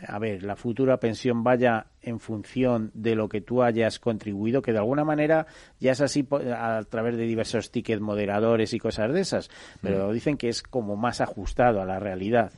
[0.06, 4.72] a ver, la futura pensión vaya en función de lo que tú hayas contribuido, que
[4.72, 5.46] de alguna manera
[5.80, 9.50] ya es así a través de diversos tickets moderadores y cosas de esas,
[9.80, 10.12] pero mm.
[10.12, 12.52] dicen que es como más ajustado a la realidad.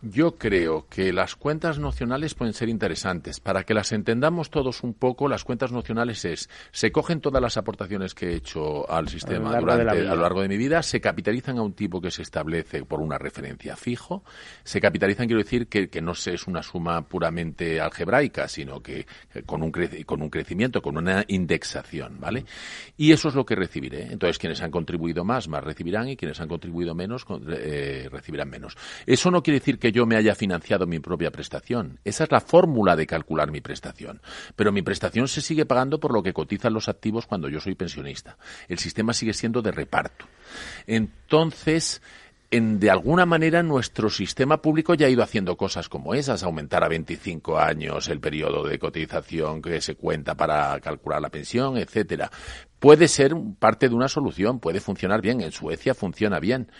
[0.00, 3.40] Yo creo que las cuentas nocionales pueden ser interesantes.
[3.40, 7.56] Para que las entendamos todos un poco, las cuentas nocionales es, se cogen todas las
[7.56, 11.00] aportaciones que he hecho al sistema a durante, a lo largo de mi vida, se
[11.00, 14.22] capitalizan a un tipo que se establece por una referencia fijo,
[14.62, 19.04] se capitalizan, quiero decir, que, que no es una suma puramente algebraica, sino que,
[19.46, 19.72] con, un
[20.06, 22.44] con un crecimiento, con una indexación, ¿vale?
[22.96, 24.12] Y eso es lo que recibiré.
[24.12, 28.76] Entonces, quienes han contribuido más, más recibirán, y quienes han contribuido menos, eh, recibirán menos.
[29.04, 32.00] Eso no quiere decir que yo me haya financiado mi propia prestación.
[32.04, 34.20] Esa es la fórmula de calcular mi prestación.
[34.56, 37.74] Pero mi prestación se sigue pagando por lo que cotizan los activos cuando yo soy
[37.74, 38.38] pensionista.
[38.68, 40.26] El sistema sigue siendo de reparto.
[40.86, 42.02] Entonces,
[42.50, 46.82] en, de alguna manera nuestro sistema público ya ha ido haciendo cosas como esas, aumentar
[46.82, 52.30] a 25 años el periodo de cotización que se cuenta para calcular la pensión, etcétera.
[52.78, 55.40] Puede ser parte de una solución, puede funcionar bien.
[55.40, 56.70] En Suecia funciona bien.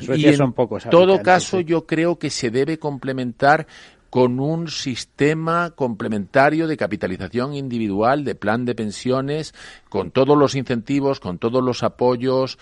[0.00, 0.54] y en
[0.90, 3.66] todo caso, yo creo que se debe complementar
[4.10, 9.54] con un sistema complementario de capitalización individual, de plan de pensiones,
[9.90, 12.58] con todos los incentivos, con todos los apoyos,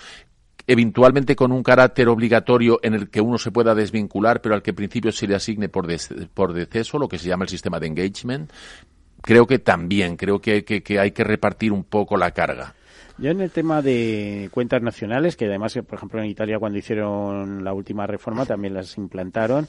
[0.67, 4.73] eventualmente con un carácter obligatorio en el que uno se pueda desvincular, pero al que
[4.73, 5.87] principio se le asigne por,
[6.35, 8.51] por deceso, lo que se llama el sistema de engagement.
[9.23, 12.75] Creo que también, creo que, que, hay que repartir un poco la carga.
[13.19, 17.65] Yo en el tema de cuentas nacionales, que además, por ejemplo, en Italia cuando hicieron
[17.65, 19.67] la última reforma también las implantaron,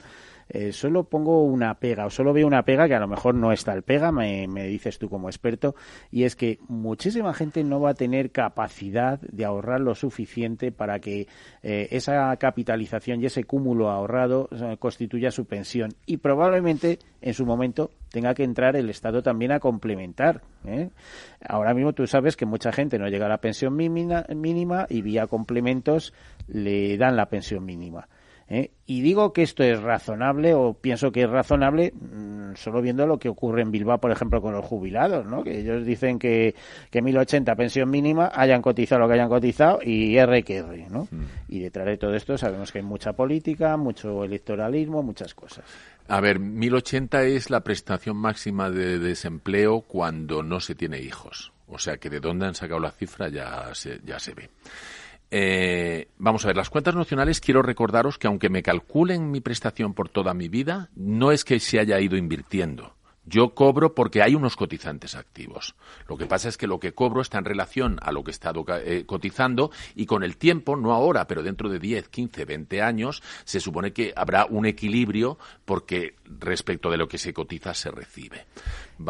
[0.49, 3.51] eh, solo pongo una pega, o solo veo una pega que a lo mejor no
[3.51, 5.75] está el pega, me, dices tú como experto,
[6.11, 10.99] y es que muchísima gente no va a tener capacidad de ahorrar lo suficiente para
[10.99, 11.27] que
[11.63, 15.91] eh, esa capitalización y ese cúmulo ahorrado eh, constituya su pensión.
[16.05, 20.41] Y probablemente en su momento tenga que entrar el Estado también a complementar.
[21.47, 25.27] Ahora mismo tú sabes que mucha gente no llega a la pensión mínima y vía
[25.27, 26.13] complementos
[26.47, 28.07] le dan la pensión mínima.
[28.49, 28.71] ¿Eh?
[28.85, 33.19] Y digo que esto es razonable o pienso que es razonable mm, solo viendo lo
[33.19, 35.43] que ocurre en Bilbao, por ejemplo, con los jubilados, ¿no?
[35.43, 36.55] Que ellos dicen que,
[36.89, 41.07] que 1080 pensión mínima hayan cotizado lo que hayan cotizado y R que R, ¿no?
[41.11, 41.25] Mm.
[41.49, 45.65] Y detrás de todo esto sabemos que hay mucha política, mucho electoralismo, muchas cosas.
[46.07, 51.51] A ver, 1080 es la prestación máxima de desempleo cuando no se tiene hijos.
[51.67, 54.49] O sea que de dónde han sacado la cifra ya se, ya se ve.
[55.29, 59.93] Eh, vamos a ver, las cuentas nacionales quiero recordaros que aunque me calculen mi prestación
[59.93, 62.93] por toda mi vida, no es que se haya ido invirtiendo.
[63.29, 65.75] Yo cobro porque hay unos cotizantes activos.
[66.07, 68.33] Lo que pasa es que lo que cobro está en relación a lo que he
[68.33, 72.81] estado eh, cotizando y con el tiempo, no ahora, pero dentro de 10, 15, 20
[72.81, 77.91] años, se supone que habrá un equilibrio porque respecto de lo que se cotiza se
[77.91, 78.45] recibe.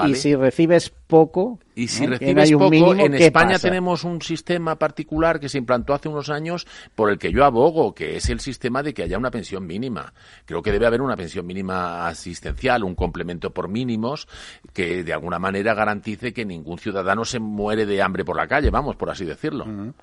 [0.08, 5.48] Y si recibes poco, y si recibes poco, en España tenemos un sistema particular que
[5.48, 8.96] se implantó hace unos años por el que yo abogo, que es el sistema de
[8.96, 10.12] que haya una pensión mínima.
[10.46, 14.28] Creo que debe haber una pensión mínima asistencial, un complemento por mínimos
[14.74, 18.72] que de alguna manera garantice que ningún ciudadano se muere de hambre por la calle,
[18.72, 19.94] vamos, por así decirlo.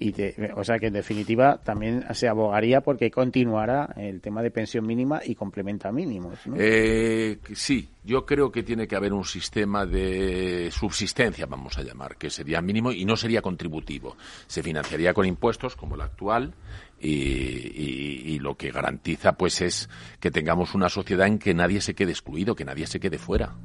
[0.00, 0.14] Y
[0.54, 5.20] o sea que en definitiva también se abogaría porque continuará el tema de pensión mínima
[5.24, 6.38] y complementa mínimos.
[6.56, 12.16] Eh, sí, yo creo que tiene que haber un sistema de subsistencia, vamos a llamar,
[12.16, 14.16] que sería mínimo y no sería contributivo.
[14.46, 16.54] Se financiaría con impuestos como el actual
[17.00, 19.88] y, lo que garantiza pues es
[20.20, 23.56] que tengamos una sociedad en que nadie se quede excluido, que nadie se quede fuera.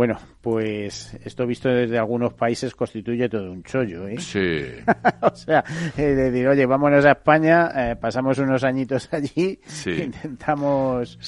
[0.00, 4.18] Bueno, pues esto visto desde algunos países constituye todo un chollo, ¿eh?
[4.18, 4.62] Sí.
[5.20, 5.62] o sea,
[5.94, 11.18] de decir, oye, vámonos a España, eh, pasamos unos añitos allí, intentamos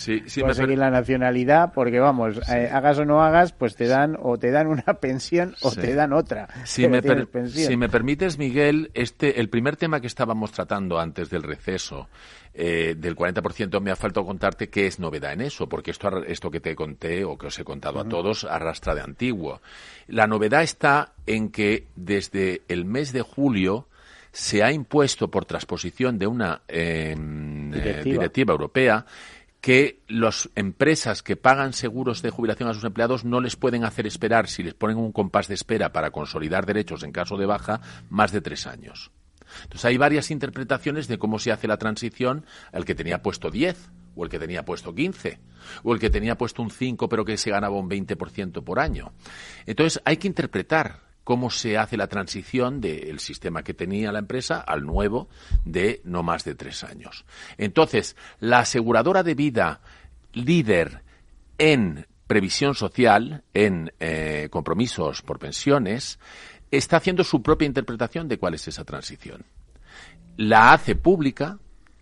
[0.41, 4.51] conseguir la nacionalidad, porque vamos, eh, hagas o no hagas, pues te dan o te
[4.51, 6.49] dan una pensión o te dan otra.
[6.65, 7.03] Si me,
[7.49, 12.09] si me permites, Miguel, este, el primer tema que estábamos tratando antes del receso,
[12.55, 16.51] eh, del 40% me ha faltado contarte qué es novedad en eso, porque esto, esto
[16.51, 19.63] que te conté o que os he contado a todos arrastra de antiguo.
[20.07, 23.89] La novedad está en que desde el mes de julio
[24.33, 28.53] se ha impuesto por transposición de una em, eh, directiva.
[28.53, 29.07] europea
[29.61, 34.07] que las empresas que pagan seguros de jubilación a sus empleados no les pueden hacer
[34.09, 37.81] esperar, si les ponen un compás de espera para consolidar derechos en caso de baja,
[38.11, 39.13] más de tres años.
[39.63, 43.91] Entonces hay varias interpretaciones de cómo se hace la transición al que tenía puesto 10
[44.15, 45.39] o el que tenía puesto 15
[45.83, 49.13] o el que tenía puesto un 5 pero que se ganaba un 20% por año.
[49.67, 54.61] Entonces hay que interpretar cómo se hace la transición del sistema que tenía la empresa
[54.61, 55.29] al nuevo
[55.65, 57.25] de no más de tres años.
[57.59, 59.81] Entonces, la aseguradora de vida
[60.33, 61.03] líder
[61.59, 66.19] en previsión social, en eh, compromisos por pensiones,
[66.73, 69.45] está haciendo su propia interpretación de cuál es esa transición.
[70.37, 71.59] La hace pública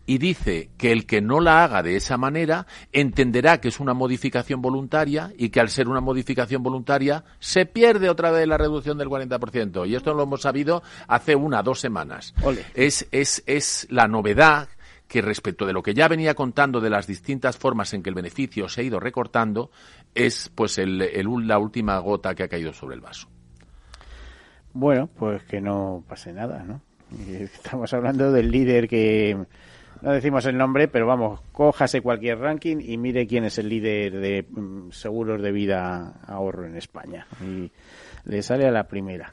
[0.06, 3.94] y dice que el que no la haga de esa manera entenderá que es una
[3.94, 8.96] modificación voluntaria y que al ser una modificación voluntaria se pierde otra vez la reducción
[8.96, 9.88] del 40%.
[9.88, 12.34] Y esto lo hemos sabido hace una, dos semanas.
[12.74, 14.68] Es, es, es la novedad
[15.06, 18.14] que respecto de lo que ya venía contando de las distintas formas en que el
[18.14, 19.70] beneficio se ha ido recortando,
[20.14, 23.28] es pues el, el, la última gota que ha caído sobre el vaso.
[24.72, 26.80] Bueno, pues que no pase nada, ¿no?
[27.28, 29.36] Estamos hablando del líder que
[30.02, 34.18] no decimos el nombre, pero vamos, cójase cualquier ranking y mire quién es el líder
[34.18, 37.26] de mm, seguros de vida ahorro en España.
[37.44, 37.70] Y
[38.24, 39.32] le sale a la primera.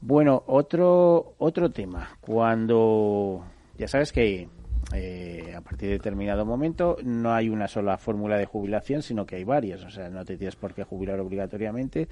[0.00, 2.16] Bueno, otro, otro tema.
[2.20, 3.44] Cuando
[3.76, 4.48] ya sabes que
[4.94, 9.36] eh, a partir de determinado momento no hay una sola fórmula de jubilación, sino que
[9.36, 9.84] hay varias.
[9.84, 12.08] O sea, no te tienes por qué jubilar obligatoriamente,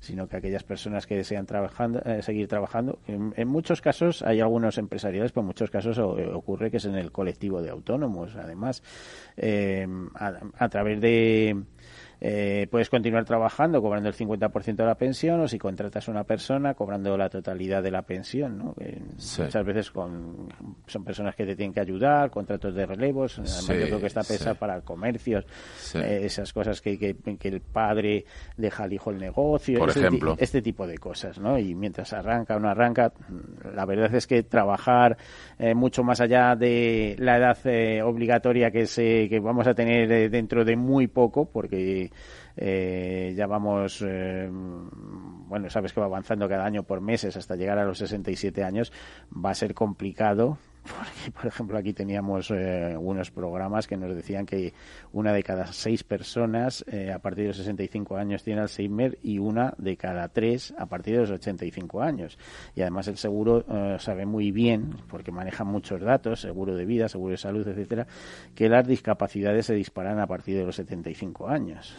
[0.00, 4.78] sino que aquellas personas que desean trabajando, eh, seguir trabajando, en, muchos casos hay algunos
[4.78, 8.36] empresariales, pero en muchos casos ocurre que es en el colectivo de autónomos.
[8.36, 8.82] Además,
[9.36, 11.64] eh, a través de
[12.26, 16.24] eh, puedes continuar trabajando cobrando el 50% de la pensión o si contratas a una
[16.24, 18.56] persona cobrando la totalidad de la pensión.
[18.56, 18.74] ¿no?
[18.74, 20.48] Muchas veces con,
[20.86, 23.38] son personas que te tienen que ayudar, contratos de relevos.
[23.38, 25.44] Además, yo creo que está pensado para comercios,
[25.96, 28.24] eh, esas cosas que, que, el padre
[28.56, 29.78] deja al hijo el negocio.
[29.78, 30.34] Por este, ejemplo.
[30.38, 31.38] Este tipo de cosas.
[31.38, 31.58] ¿no?
[31.58, 33.12] Y mientras arranca o no arranca,
[33.74, 35.18] la verdad es que trabajar
[35.58, 37.58] eh, mucho más allá de la edad
[38.06, 42.13] obligatoria que, se, que vamos a tener dentro de muy poco, porque
[42.56, 47.78] eh, ya vamos, eh, bueno, sabes que va avanzando cada año por meses hasta llegar
[47.78, 48.92] a los 67 años,
[49.32, 54.44] va a ser complicado porque, por ejemplo, aquí teníamos eh, unos programas que nos decían
[54.44, 54.74] que
[55.12, 59.38] una de cada seis personas eh, a partir de los 65 años tiene Alzheimer y
[59.38, 62.38] una de cada tres a partir de los 85 años.
[62.74, 67.08] Y además el seguro eh, sabe muy bien, porque maneja muchos datos, seguro de vida,
[67.08, 68.06] seguro de salud, etcétera,
[68.54, 71.96] que las discapacidades se disparan a partir de los 75 años.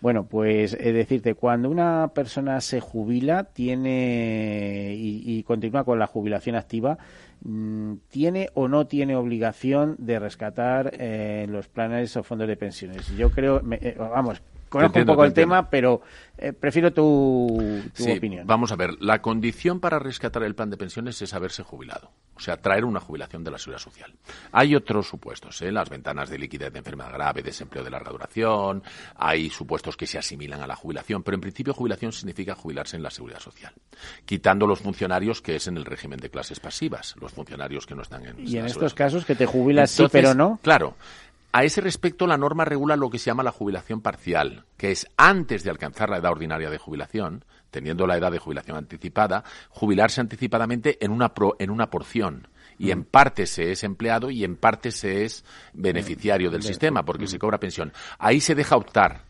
[0.00, 6.54] Bueno, pues es decirte, cuando una persona se jubila tiene y, continúa con la jubilación
[6.54, 6.98] activa,
[8.08, 13.08] ¿tiene o no tiene obligación de rescatar eh, los planes o fondos de pensiones?
[13.16, 16.02] Yo creo, eh, vamos, conozco un poco el tema, pero
[16.38, 18.46] eh, prefiero tu, opinión.
[18.46, 22.40] Vamos a ver, la condición para rescatar el plan de pensiones es haberse jubilado, o
[22.40, 24.14] sea, traer una jubilación de la seguridad social.
[24.52, 25.72] Hay otros supuestos, ¿eh?
[25.72, 28.82] las ventanas de liquidez de enfermedad grave, desempleo de larga duración,
[29.14, 33.02] hay supuestos que se asimilan a la jubilación, pero en principio jubilación significa jubilarse en
[33.02, 33.72] la seguridad social,
[34.26, 38.02] quitando los funcionarios que es en el régimen de clases pasivas, los funcionarios que no
[38.02, 38.46] están en.
[38.46, 40.58] Y en estos casos que te jubilas sí, pero no.
[40.62, 40.96] Claro.
[41.56, 45.06] A ese respecto, la norma regula lo que se llama la jubilación parcial, que es
[45.16, 50.20] antes de alcanzar la edad ordinaria de jubilación, teniendo la edad de jubilación anticipada, jubilarse
[50.20, 52.48] anticipadamente en una, en una porción.
[52.78, 57.26] Y en parte se es empleado y en parte se es beneficiario del sistema porque
[57.26, 57.90] se cobra pensión.
[58.18, 59.25] Ahí se deja optar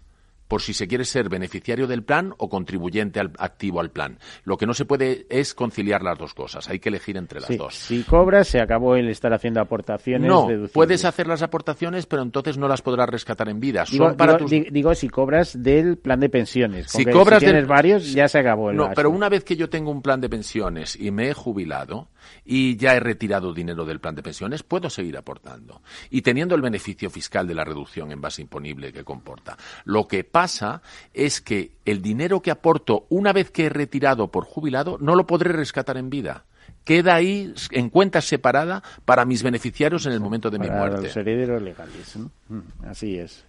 [0.49, 4.19] por si se quiere ser beneficiario del plan o contribuyente al, activo al plan.
[4.45, 7.57] Lo que no se puede es conciliar las dos cosas, hay que elegir entre las
[7.57, 7.75] dos.
[7.75, 10.29] Si cobras, se acabó el estar haciendo aportaciones.
[10.29, 13.85] No, puedes hacer las aportaciones, pero entonces no las podrás rescatar en vida.
[13.91, 16.87] Digo, para digo, si cobras del plan de pensiones.
[16.91, 19.69] si cobras si tienes varios, ya se acabó el No, pero una vez que yo
[19.69, 22.09] tengo un plan de pensiones y me he jubilado
[22.45, 25.83] y ya he retirado dinero del plan de pensiones, puedo seguir aportando.
[26.11, 29.57] Y teniendo el beneficio fiscal de la reducción en base imponible que comporta.
[29.85, 34.45] Lo que pasa es que el dinero que aporto una vez que he retirado por
[34.45, 36.45] jubilado no lo podré rescatar en vida
[36.85, 41.03] queda ahí en cuenta separada para mis beneficiarios en el momento de mi muerte.
[41.03, 42.17] Los herederos legales.
[42.49, 43.45] Mm, así es.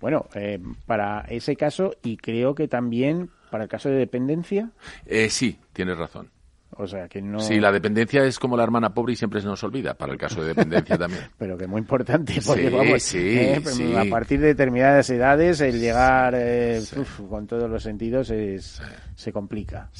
[0.00, 4.70] Bueno, eh, para ese caso y creo que también para el caso de dependencia.
[5.06, 6.28] Eh, sí, tienes razón.
[6.76, 7.38] O sea, que no...
[7.40, 10.18] Sí, la dependencia es como la hermana pobre y siempre se nos olvida, para el
[10.18, 11.24] caso de dependencia también.
[11.38, 13.62] Pero que muy importante, porque vamos, eh,
[13.96, 16.82] a partir de determinadas edades, el llegar eh,
[17.28, 18.80] con todos los sentidos es,
[19.14, 19.90] se complica.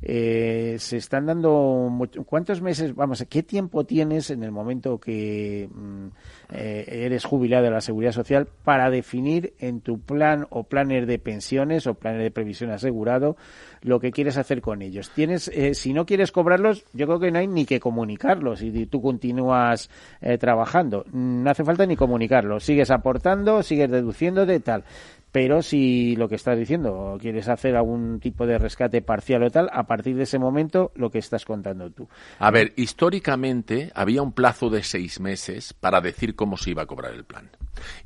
[0.00, 1.90] Eh, se están dando...
[2.26, 5.68] ¿Cuántos meses, vamos, qué tiempo tienes en el momento que...
[5.72, 6.08] Mm,
[6.50, 11.18] eh, eres jubilado de la Seguridad Social para definir en tu plan o planes de
[11.18, 13.36] pensiones o planes de previsión asegurado
[13.82, 15.10] lo que quieres hacer con ellos.
[15.10, 18.86] Tienes, eh, si no quieres cobrarlos, yo creo que no hay ni que comunicarlos y
[18.86, 21.04] tú continúas eh, trabajando.
[21.12, 22.60] No hace falta ni comunicarlo.
[22.60, 24.84] Sigues aportando, sigues deduciendo de tal
[25.32, 29.68] pero si lo que estás diciendo quieres hacer algún tipo de rescate parcial o tal,
[29.72, 32.08] a partir de ese momento lo que estás contando tú.
[32.38, 36.86] A ver, históricamente había un plazo de seis meses para decir cómo se iba a
[36.86, 37.50] cobrar el plan.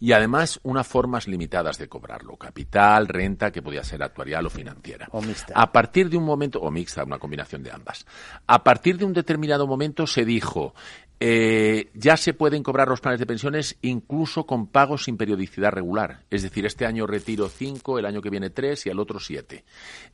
[0.01, 5.09] Y además unas formas limitadas de cobrarlo, capital, renta, que podía ser actuarial o financiera.
[5.13, 5.55] O mixta.
[5.57, 8.07] A partir de un momento, o mixta, una combinación de ambas.
[8.47, 10.75] A partir de un determinado momento se dijo,
[11.25, 16.25] eh, ya se pueden cobrar los planes de pensiones incluso con pagos sin periodicidad regular.
[16.31, 19.63] Es decir, este año retiro cinco, el año que viene tres y al otro siete.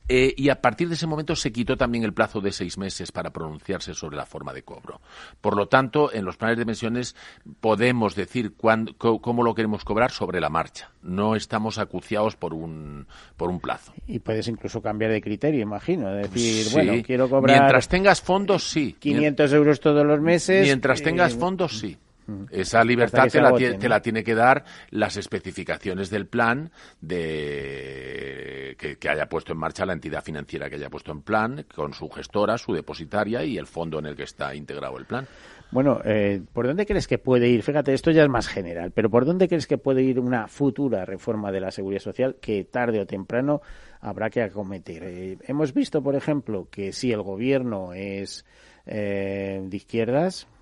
[0.07, 3.11] Eh, y a partir de ese momento se quitó también el plazo de seis meses
[3.11, 5.01] para pronunciarse sobre la forma de cobro.
[5.41, 7.15] Por lo tanto, en los planes de pensiones
[7.59, 10.91] podemos decir cómo lo queremos cobrar sobre la marcha.
[11.01, 13.93] No estamos acuciados por un, por un plazo.
[14.05, 16.11] Y puedes incluso cambiar de criterio, imagino.
[16.11, 17.57] decir, bueno, quiero cobrar.
[17.57, 18.95] Mientras tengas fondos, sí.
[18.99, 20.65] 500 euros todos los meses.
[20.65, 21.97] Mientras tengas eh, fondos, sí.
[22.29, 22.43] Mm.
[22.51, 26.71] Esa libertad te la, tiene que dar las especificaciones del plan
[27.01, 31.93] de que, haya puesto en marcha la entidad financiera que haya puesto en plan, con
[31.93, 35.27] su gestora, su depositaria y el fondo en el que está integrado el plan.
[35.71, 37.61] Bueno, eh, ¿por dónde crees que puede ir?
[37.61, 41.05] Fíjate, esto ya es más general, pero ¿por dónde crees que puede ir una futura
[41.05, 43.61] reforma de la seguridad social que tarde o temprano
[44.01, 45.03] habrá que acometer?
[45.03, 48.45] Eh, hemos visto, por ejemplo, que si el gobierno es
[48.85, 50.58] de izquierdas, eh,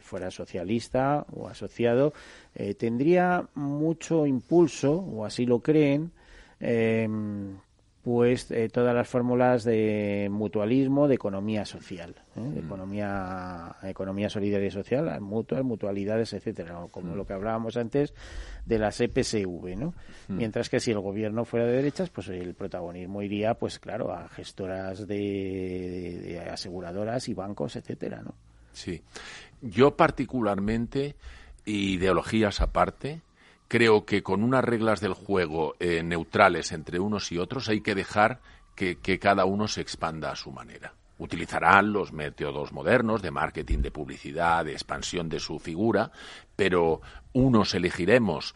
[0.00, 2.12] fuera socialista o asociado,
[2.54, 6.12] eh, tendría mucho impulso, o así lo creen,
[6.60, 7.56] em,
[8.02, 12.64] pues eh, todas las fórmulas de mutualismo, de economía social, de mm.
[12.64, 17.16] economía, economía solidaria y social, mutuas, mutualidades, etcétera, como mm.
[17.16, 18.14] lo que hablábamos antes
[18.64, 19.94] de las EPSV, ¿no?
[20.28, 20.36] Mm.
[20.36, 24.28] Mientras que si el gobierno fuera de derechas, pues el protagonismo iría, pues claro, a
[24.28, 28.34] gestoras de, de aseguradoras y bancos, etcétera, ¿no?
[28.72, 29.02] Sí.
[29.62, 31.16] Yo particularmente,
[31.64, 33.22] ideologías aparte,
[33.68, 37.94] creo que con unas reglas del juego eh, neutrales entre unos y otros hay que
[37.94, 38.40] dejar
[38.74, 40.94] que, que cada uno se expanda a su manera.
[41.18, 46.10] Utilizarán los métodos modernos de marketing, de publicidad, de expansión de su figura,
[46.56, 47.02] pero
[47.34, 48.54] unos elegiremos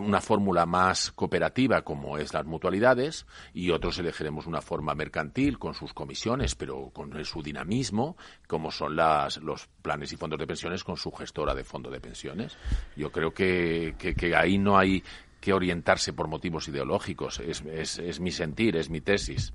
[0.00, 5.74] una fórmula más cooperativa como es las mutualidades y otros elegiremos una forma mercantil con
[5.74, 8.16] sus comisiones pero con su dinamismo
[8.48, 12.00] como son las, los planes y fondos de pensiones con su gestora de fondo de
[12.00, 12.56] pensiones.
[12.96, 15.02] Yo creo que, que, ahí no hay
[15.40, 19.52] que orientarse por motivos ideológicos, es, es, es mi sentir, es mi tesis.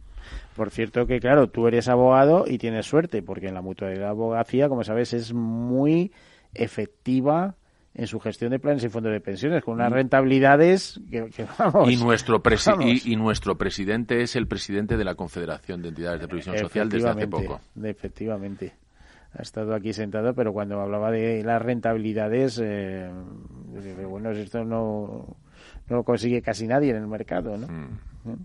[0.56, 4.10] Por cierto que, claro, tú eres abogado y tienes suerte, porque en la mutualidad de
[4.10, 6.12] abogacía, como sabes, es muy
[6.54, 7.56] efectiva
[7.94, 9.94] en su gestión de planes y fondos de pensiones con unas mm.
[9.94, 11.28] rentabilidades que,
[11.88, 12.42] y nuestro
[12.82, 17.10] y, nuestro presidente es el presidente de la Confederación de Entidades de Previsión Social desde
[17.10, 18.74] hace poco efectivamente
[19.34, 23.10] ha estado aquí sentado pero cuando hablaba de las rentabilidades eh,
[24.08, 25.36] bueno esto no
[25.90, 28.00] no lo consigue casi nadie en el mercado no mm.
[28.28, 28.36] ¿Eh?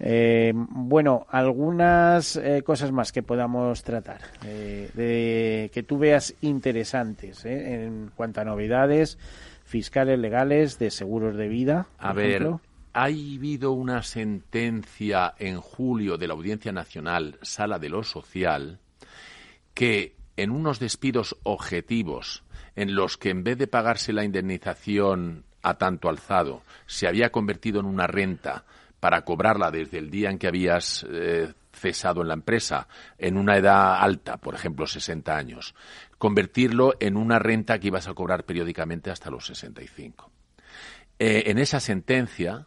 [0.00, 7.44] Eh, bueno, algunas eh, cosas más que podamos tratar, eh, de, que tú veas interesantes
[7.44, 9.18] en cuanto a novedades
[9.64, 11.88] fiscales, legales, de seguros de vida.
[11.98, 12.48] a ver,
[12.94, 18.78] ha habido una sentencia en julio de la Audiencia Nacional, Sala de lo Social,
[19.74, 22.44] que en unos despidos objetivos
[22.76, 27.80] en los que en vez de pagarse la indemnización a tanto alzado, se había convertido
[27.80, 28.64] en una renta
[29.00, 33.56] para cobrarla desde el día en que habías eh, cesado en la empresa, en una
[33.56, 35.74] edad alta, por ejemplo, 60 años,
[36.18, 40.30] convertirlo en una renta que ibas a cobrar periódicamente hasta los 65.
[41.18, 42.66] Eh, en esa sentencia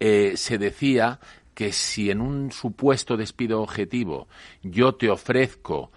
[0.00, 1.20] eh, se decía
[1.54, 4.28] que si en un supuesto despido objetivo
[4.62, 5.90] yo te ofrezco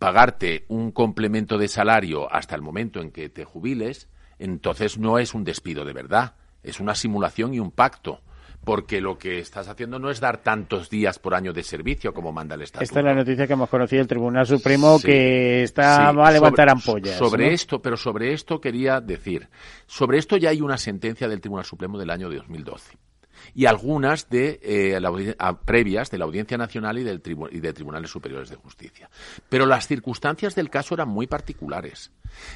[0.00, 4.08] pagarte un complemento de salario hasta el momento en que te jubiles,
[4.40, 6.34] entonces no es un despido de verdad,
[6.64, 8.22] es una simulación y un pacto
[8.68, 12.32] porque lo que estás haciendo no es dar tantos días por año de servicio como
[12.32, 12.84] manda el Estatuto.
[12.84, 16.68] Esta es la noticia que hemos conocido del Tribunal Supremo que está va a levantar
[16.68, 17.16] ampollas.
[17.16, 19.48] Sobre esto, pero sobre esto quería decir,
[19.86, 23.07] sobre esto ya hay una sentencia del Tribunal Supremo del año 2012
[23.54, 28.50] y algunas de eh, previas de la Audiencia Nacional y, del y de Tribunales Superiores
[28.50, 29.10] de Justicia.
[29.48, 32.12] Pero las circunstancias del caso eran muy particulares.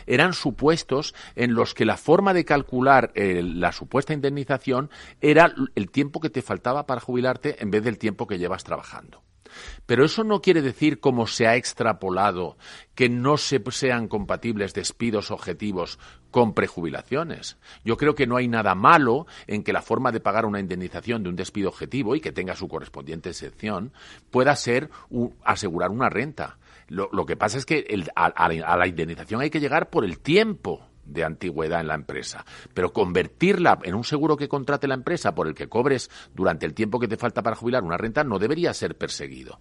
[0.07, 4.91] Eran supuestos en los que la forma de calcular eh, la supuesta indemnización
[5.21, 9.23] era el tiempo que te faltaba para jubilarte en vez del tiempo que llevas trabajando.
[9.87, 12.57] Pero eso no quiere decir, como se ha extrapolado,
[12.95, 15.99] que no se, sean compatibles despidos objetivos
[16.31, 17.59] con prejubilaciones.
[17.85, 21.23] Yo creo que no hay nada malo en que la forma de pagar una indemnización
[21.23, 23.93] de un despido objetivo y que tenga su correspondiente excepción
[24.31, 24.91] pueda ser
[25.45, 26.59] asegurar una renta.
[26.89, 31.25] Lo, que pasa es que a la indemnización hay que llegar por el tiempo de
[31.25, 32.45] antigüedad en la empresa.
[32.75, 36.75] Pero convertirla en un seguro que contrate la empresa por el que cobres durante el
[36.75, 39.59] tiempo que te falta para jubilar una renta no debería ser perseguido.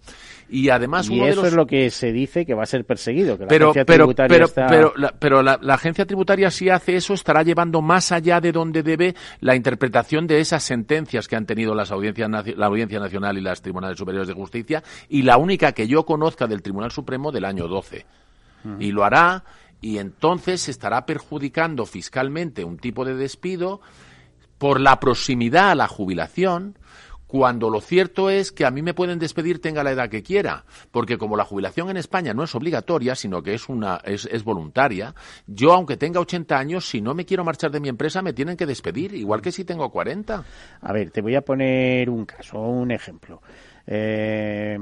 [0.48, 3.36] Y además y eso es lo que se dice que va a ser perseguido.
[3.36, 4.66] Que la pero, agencia pero, tributaria pero, está...
[4.66, 8.52] pero, la, pero la, la agencia tributaria si hace eso estará llevando más allá de
[8.52, 13.38] donde debe la interpretación de esas sentencias que han tenido las audiencias, la Audiencia Nacional
[13.38, 17.32] y las Tribunales Superiores de Justicia y la única que yo conozca del Tribunal Supremo
[17.32, 18.06] del año 12.
[18.78, 19.42] Y lo hará
[19.82, 23.82] y entonces se estará perjudicando fiscalmente un tipo de despido
[24.56, 26.78] por la proximidad a la jubilación,
[27.26, 30.64] cuando lo cierto es que a mí me pueden despedir tenga la edad que quiera,
[30.90, 34.44] porque como la jubilación en España no es obligatoria, sino que es una es, es,
[34.44, 35.14] voluntaria,
[35.46, 38.56] yo aunque tenga 80 años, si no me quiero marchar de mi empresa me tienen
[38.56, 40.44] que despedir, igual que si tengo 40.
[40.80, 43.42] A ver, te voy a poner un caso, un ejemplo.
[43.86, 44.78] Eh,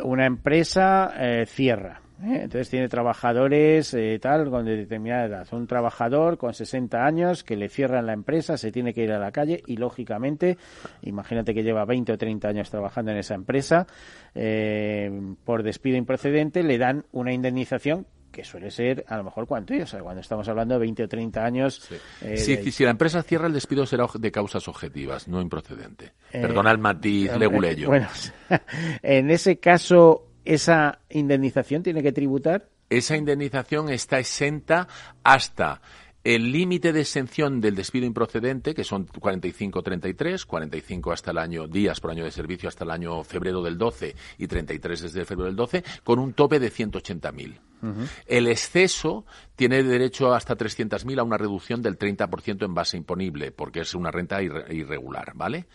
[0.00, 2.42] una empresa eh, cierra ¿eh?
[2.42, 5.48] Entonces tiene trabajadores eh, tal con determinada edad.
[5.52, 9.18] Un trabajador con 60 años que le cierran la empresa, se tiene que ir a
[9.18, 10.58] la calle y lógicamente,
[11.02, 13.86] imagínate que lleva 20 o 30 años trabajando en esa empresa,
[14.34, 15.10] eh,
[15.44, 19.86] por despido improcedente le dan una indemnización que suele ser a lo mejor cuánto, o
[19.86, 21.88] sea, cuando estamos hablando de 20 o 30 años.
[22.20, 22.72] Eh, si, de...
[22.72, 26.12] si, la empresa cierra, el despido será de causas objetivas, no improcedente.
[26.32, 27.86] Eh, Perdona el matiz eh.
[27.86, 28.08] Bueno,
[29.02, 32.68] en ese caso, esa indemnización tiene que tributar?
[32.90, 34.88] Esa indemnización está exenta
[35.22, 35.80] hasta
[36.24, 42.00] el límite de exención del despido improcedente, que son 45-33, 45 hasta el año, días
[42.00, 45.56] por año de servicio hasta el año febrero del 12 y 33 desde febrero del
[45.56, 47.58] 12, con un tope de 180.000.
[47.82, 48.08] Uh -huh.
[48.26, 53.80] El exceso tiene derecho hasta 300.000 a una reducción del 30% en base imponible, porque
[53.80, 55.66] es una renta irregular, ¿vale?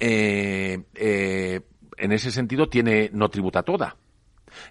[0.00, 1.60] Eh, eh,
[1.96, 3.96] en ese sentido tiene, no tributa toda,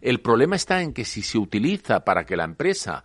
[0.02, 3.04] el problema está en que si se utiliza para que la empresa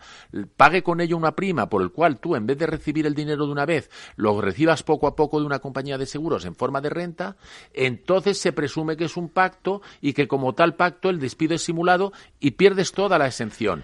[0.57, 3.47] pague con ello una prima por el cual tú, en vez de recibir el dinero
[3.47, 6.81] de una vez, lo recibas poco a poco de una compañía de seguros en forma
[6.81, 7.37] de renta,
[7.73, 11.63] entonces se presume que es un pacto y que como tal pacto el despido es
[11.63, 13.83] simulado y pierdes toda la exención.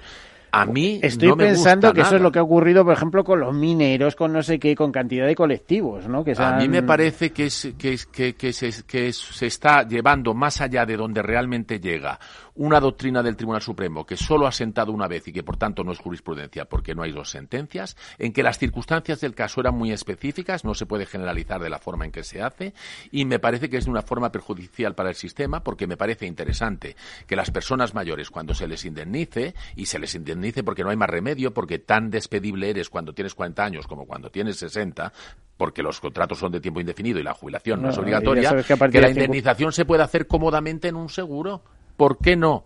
[0.54, 2.92] A mí estoy no me pensando gusta que eso es lo que ha ocurrido, por
[2.92, 6.22] ejemplo, con los mineros, con no sé qué, con cantidad de colectivos, ¿no?
[6.24, 9.88] Que A mí me parece que, es, que, es- que, que se, que se está
[9.88, 12.20] llevando más allá de donde realmente llega
[12.54, 15.84] una doctrina del Tribunal Supremo que solo ha sentado una vez y que por tanto
[15.84, 19.74] no es jurisprudencia porque no hay dos sentencias, en que las circunstancias del caso eran
[19.74, 22.74] muy específicas, no se puede generalizar de la forma en que se hace
[23.10, 26.26] y me parece que es de una forma perjudicial para el sistema porque me parece
[26.26, 26.94] interesante
[27.26, 30.96] que las personas mayores cuando se les indemnice y se les indemnice porque no hay
[30.96, 35.12] más remedio, porque tan despedible eres cuando tienes 40 años como cuando tienes 60,
[35.56, 38.64] porque los contratos son de tiempo indefinido y la jubilación no, No, es ya obligatoria,
[38.90, 41.62] que la indemnización se puede hacer cómodamente en un seguro.
[41.96, 42.64] ¿Por qué no?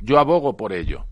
[0.00, 1.06] Yo abogo por ello.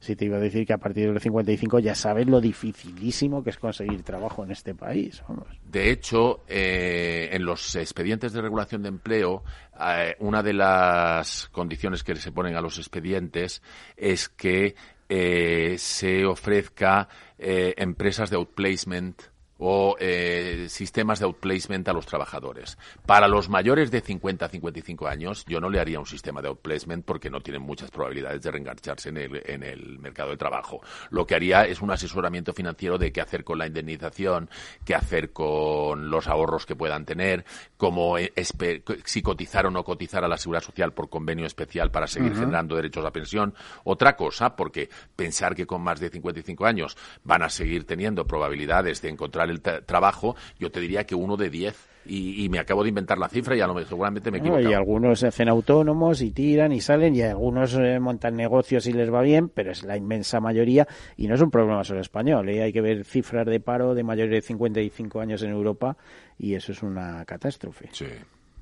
[0.00, 3.44] Sí, te iba a decir que a partir de los 55 ya sabes lo dificilísimo
[3.44, 5.22] que es conseguir trabajo en este país.
[5.70, 9.44] De hecho, eh, en los expedientes de regulación de empleo,
[9.78, 13.62] eh, una de las condiciones que se ponen a los expedientes
[13.94, 14.74] es que
[15.12, 19.20] eh, se ofrezca eh, empresas de outplacement
[19.62, 22.78] o eh, sistemas de outplacement a los trabajadores.
[23.04, 26.48] Para los mayores de 50 a 55 años, yo no le haría un sistema de
[26.48, 30.80] outplacement porque no tienen muchas probabilidades de reengancharse en el, en el mercado de trabajo.
[31.10, 34.48] Lo que haría es un asesoramiento financiero de qué hacer con la indemnización,
[34.86, 37.44] qué hacer con los ahorros que puedan tener,
[37.76, 42.06] cómo espe- si cotizar o no cotizar a la seguridad social por convenio especial para
[42.06, 43.54] seguir generando derechos a pensión.
[43.84, 49.02] Otra cosa, porque pensar que con más de 55 años van a seguir teniendo probabilidades
[49.02, 51.88] de encontrar el tra- trabajo, yo te diría que uno de 10.
[52.06, 54.40] Y, y me acabo de inventar la cifra y a lo mejor seguramente me he
[54.40, 58.94] No, y algunos hacen autónomos y tiran y salen y algunos eh, montan negocios y
[58.94, 60.88] les va bien, pero es la inmensa mayoría
[61.18, 62.48] y no es un problema solo español.
[62.48, 62.62] ¿eh?
[62.62, 65.98] Hay que ver cifras de paro de mayores de 55 años en Europa
[66.38, 67.90] y eso es una catástrofe.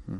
[0.09, 0.19] Mm.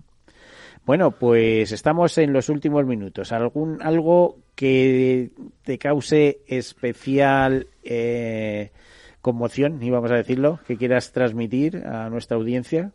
[0.87, 3.33] Bueno, pues estamos en los últimos minutos.
[3.33, 5.31] ¿Algún algo que
[5.65, 8.71] te cause especial eh,
[9.29, 12.93] conmoción, íbamos a decirlo, que quieras transmitir a nuestra audiencia?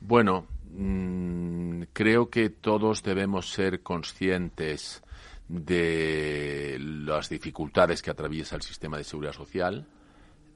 [0.00, 0.46] Bueno,
[0.76, 5.00] mm, creo que todos debemos ser conscientes
[5.46, 9.86] de las dificultades que atraviesa el sistema de seguridad social.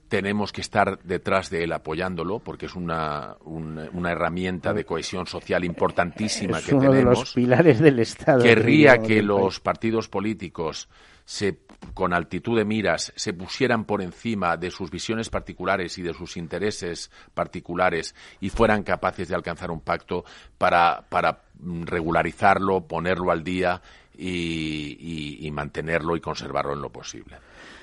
[0.08, 5.64] tenemos que estar detrás de él apoyándolo porque es una, una, herramienta de cohesión social
[5.64, 7.18] importantísima que uno tenemos.
[7.18, 8.42] de los pilares del Estado.
[8.42, 10.88] Querría que los partidos políticos
[11.28, 11.58] se
[11.92, 16.38] con altitud de miras se pusieran por encima de sus visiones particulares y de sus
[16.38, 20.24] intereses particulares y fueran capaces de alcanzar un pacto
[20.56, 23.82] para, para regularizarlo, ponerlo al día
[24.16, 27.36] y mantenerlo y conservarlo en lo posible.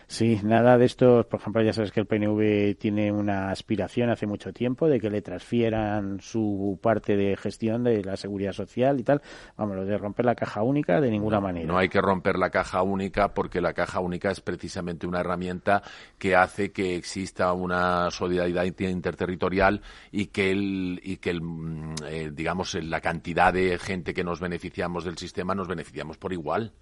[0.07, 4.27] Sí, nada de esto, por ejemplo, ya sabes que el PNV tiene una aspiración hace
[4.27, 9.03] mucho tiempo de que le transfieran su parte de gestión de la seguridad social y
[9.03, 9.21] tal.
[9.57, 11.67] Vamos, lo de romper la caja única de ninguna manera.
[11.67, 15.81] No hay que romper la caja única porque la caja única es precisamente una herramienta
[16.17, 19.81] que hace que exista una solidaridad interterritorial
[20.11, 24.39] y que el, y que el, mm, eh, digamos la cantidad de gente que nos
[24.39, 26.73] beneficiamos del sistema nos beneficiamos por igual.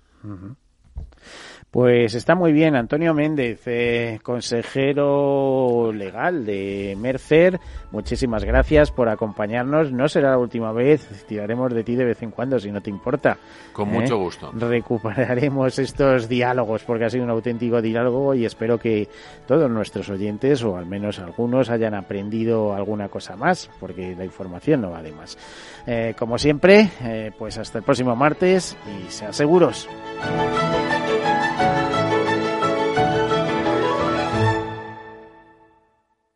[1.73, 7.59] Pues está muy bien, Antonio Méndez, eh, consejero legal de Mercer.
[7.89, 9.91] Muchísimas gracias por acompañarnos.
[9.91, 12.91] No será la última vez, tiraremos de ti de vez en cuando, si no te
[12.91, 13.39] importa.
[13.73, 14.17] Con mucho ¿eh?
[14.17, 14.51] gusto.
[14.53, 19.09] Recuperaremos estos diálogos, porque ha sido un auténtico diálogo y espero que
[19.47, 24.81] todos nuestros oyentes, o al menos algunos, hayan aprendido alguna cosa más, porque la información
[24.81, 25.39] no va de más.
[25.87, 29.89] Eh, como siempre, pues hasta el próximo martes y sean seguros.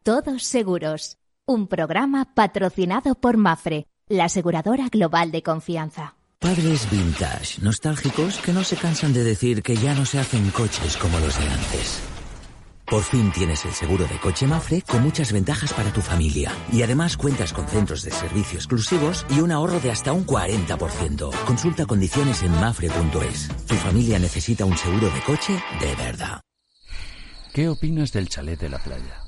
[0.08, 6.16] Todos Seguros, un programa patrocinado por Mafre, la aseguradora global de confianza.
[6.40, 10.96] Padres vintage, nostálgicos que no se cansan de decir que ya no se hacen coches
[10.96, 12.00] como los de antes.
[12.86, 16.54] Por fin tienes el seguro de coche Mafre con muchas ventajas para tu familia.
[16.72, 21.34] Y además cuentas con centros de servicio exclusivos y un ahorro de hasta un 40%.
[21.46, 23.50] Consulta condiciones en mafre.es.
[23.68, 26.40] Tu familia necesita un seguro de coche de verdad.
[27.54, 29.27] ¿Qué opinas del chalet de la playa?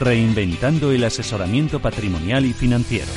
[0.00, 3.12] Reinventando el asesoramiento patrimonial y financiero.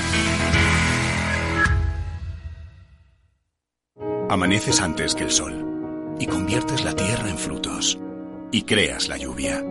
[4.29, 5.65] Amaneces antes que el sol
[6.19, 7.97] y conviertes la tierra en frutos
[8.51, 9.63] y creas la lluvia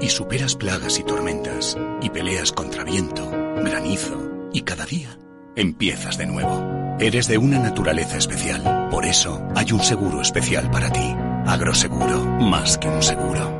[0.00, 5.18] y superas plagas y tormentas y peleas contra viento, granizo y cada día
[5.56, 6.96] empiezas de nuevo.
[7.00, 11.16] Eres de una naturaleza especial, por eso hay un seguro especial para ti.
[11.46, 13.59] Agroseguro, más que un seguro.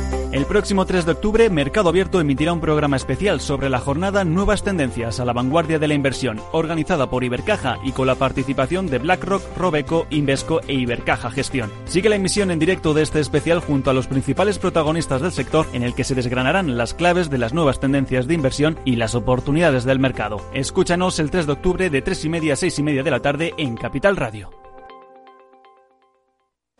[0.31, 4.63] El próximo 3 de octubre, Mercado Abierto emitirá un programa especial sobre la jornada Nuevas
[4.63, 8.99] Tendencias a la Vanguardia de la Inversión, organizada por Ibercaja y con la participación de
[8.99, 11.69] BlackRock, Robeco, Invesco e Ibercaja Gestión.
[11.83, 15.67] Sigue la emisión en directo de este especial junto a los principales protagonistas del sector,
[15.73, 19.15] en el que se desgranarán las claves de las nuevas tendencias de inversión y las
[19.15, 20.41] oportunidades del mercado.
[20.53, 23.19] Escúchanos el 3 de octubre de 3 y media a 6 y media de la
[23.19, 24.49] tarde en Capital Radio.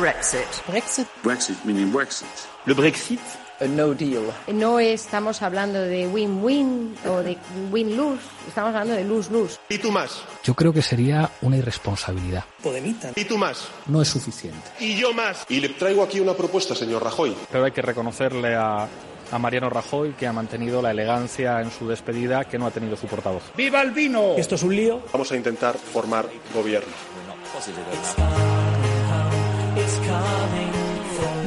[0.00, 0.66] Brexit.
[0.66, 1.06] Brexit.
[1.22, 2.26] Brexit meaning Brexit.
[2.64, 3.20] Le Brexit,
[3.68, 4.32] no deal.
[4.48, 7.36] No estamos hablando de win-win o de
[7.70, 9.58] win-lose, estamos hablando de lose-lose.
[9.68, 10.22] ¿Y tú más?
[10.42, 12.44] Yo creo que sería una irresponsabilidad.
[12.62, 13.10] Podemita.
[13.14, 13.68] ¿Y tú más?
[13.88, 14.70] No es suficiente.
[14.78, 15.44] ¿Y yo más?
[15.50, 17.36] Y le traigo aquí una propuesta, señor Rajoy.
[17.52, 18.88] Pero hay que reconocerle a,
[19.30, 22.96] a Mariano Rajoy que ha mantenido la elegancia en su despedida que no ha tenido
[22.96, 23.42] su portavoz.
[23.54, 24.32] ¡Viva el vino!
[24.38, 25.02] ¿Esto es un lío?
[25.12, 26.94] Vamos a intentar formar gobierno.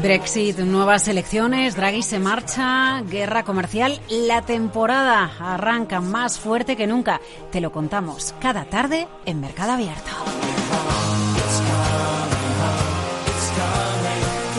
[0.03, 4.01] Brexit, nuevas elecciones, Draghi se marcha, guerra comercial.
[4.09, 7.22] La temporada arranca más fuerte que nunca.
[7.53, 10.11] Te lo contamos cada tarde en Mercado Abierto.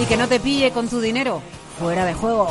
[0.01, 1.43] Y que no te pille con tu dinero
[1.79, 2.51] fuera de juego.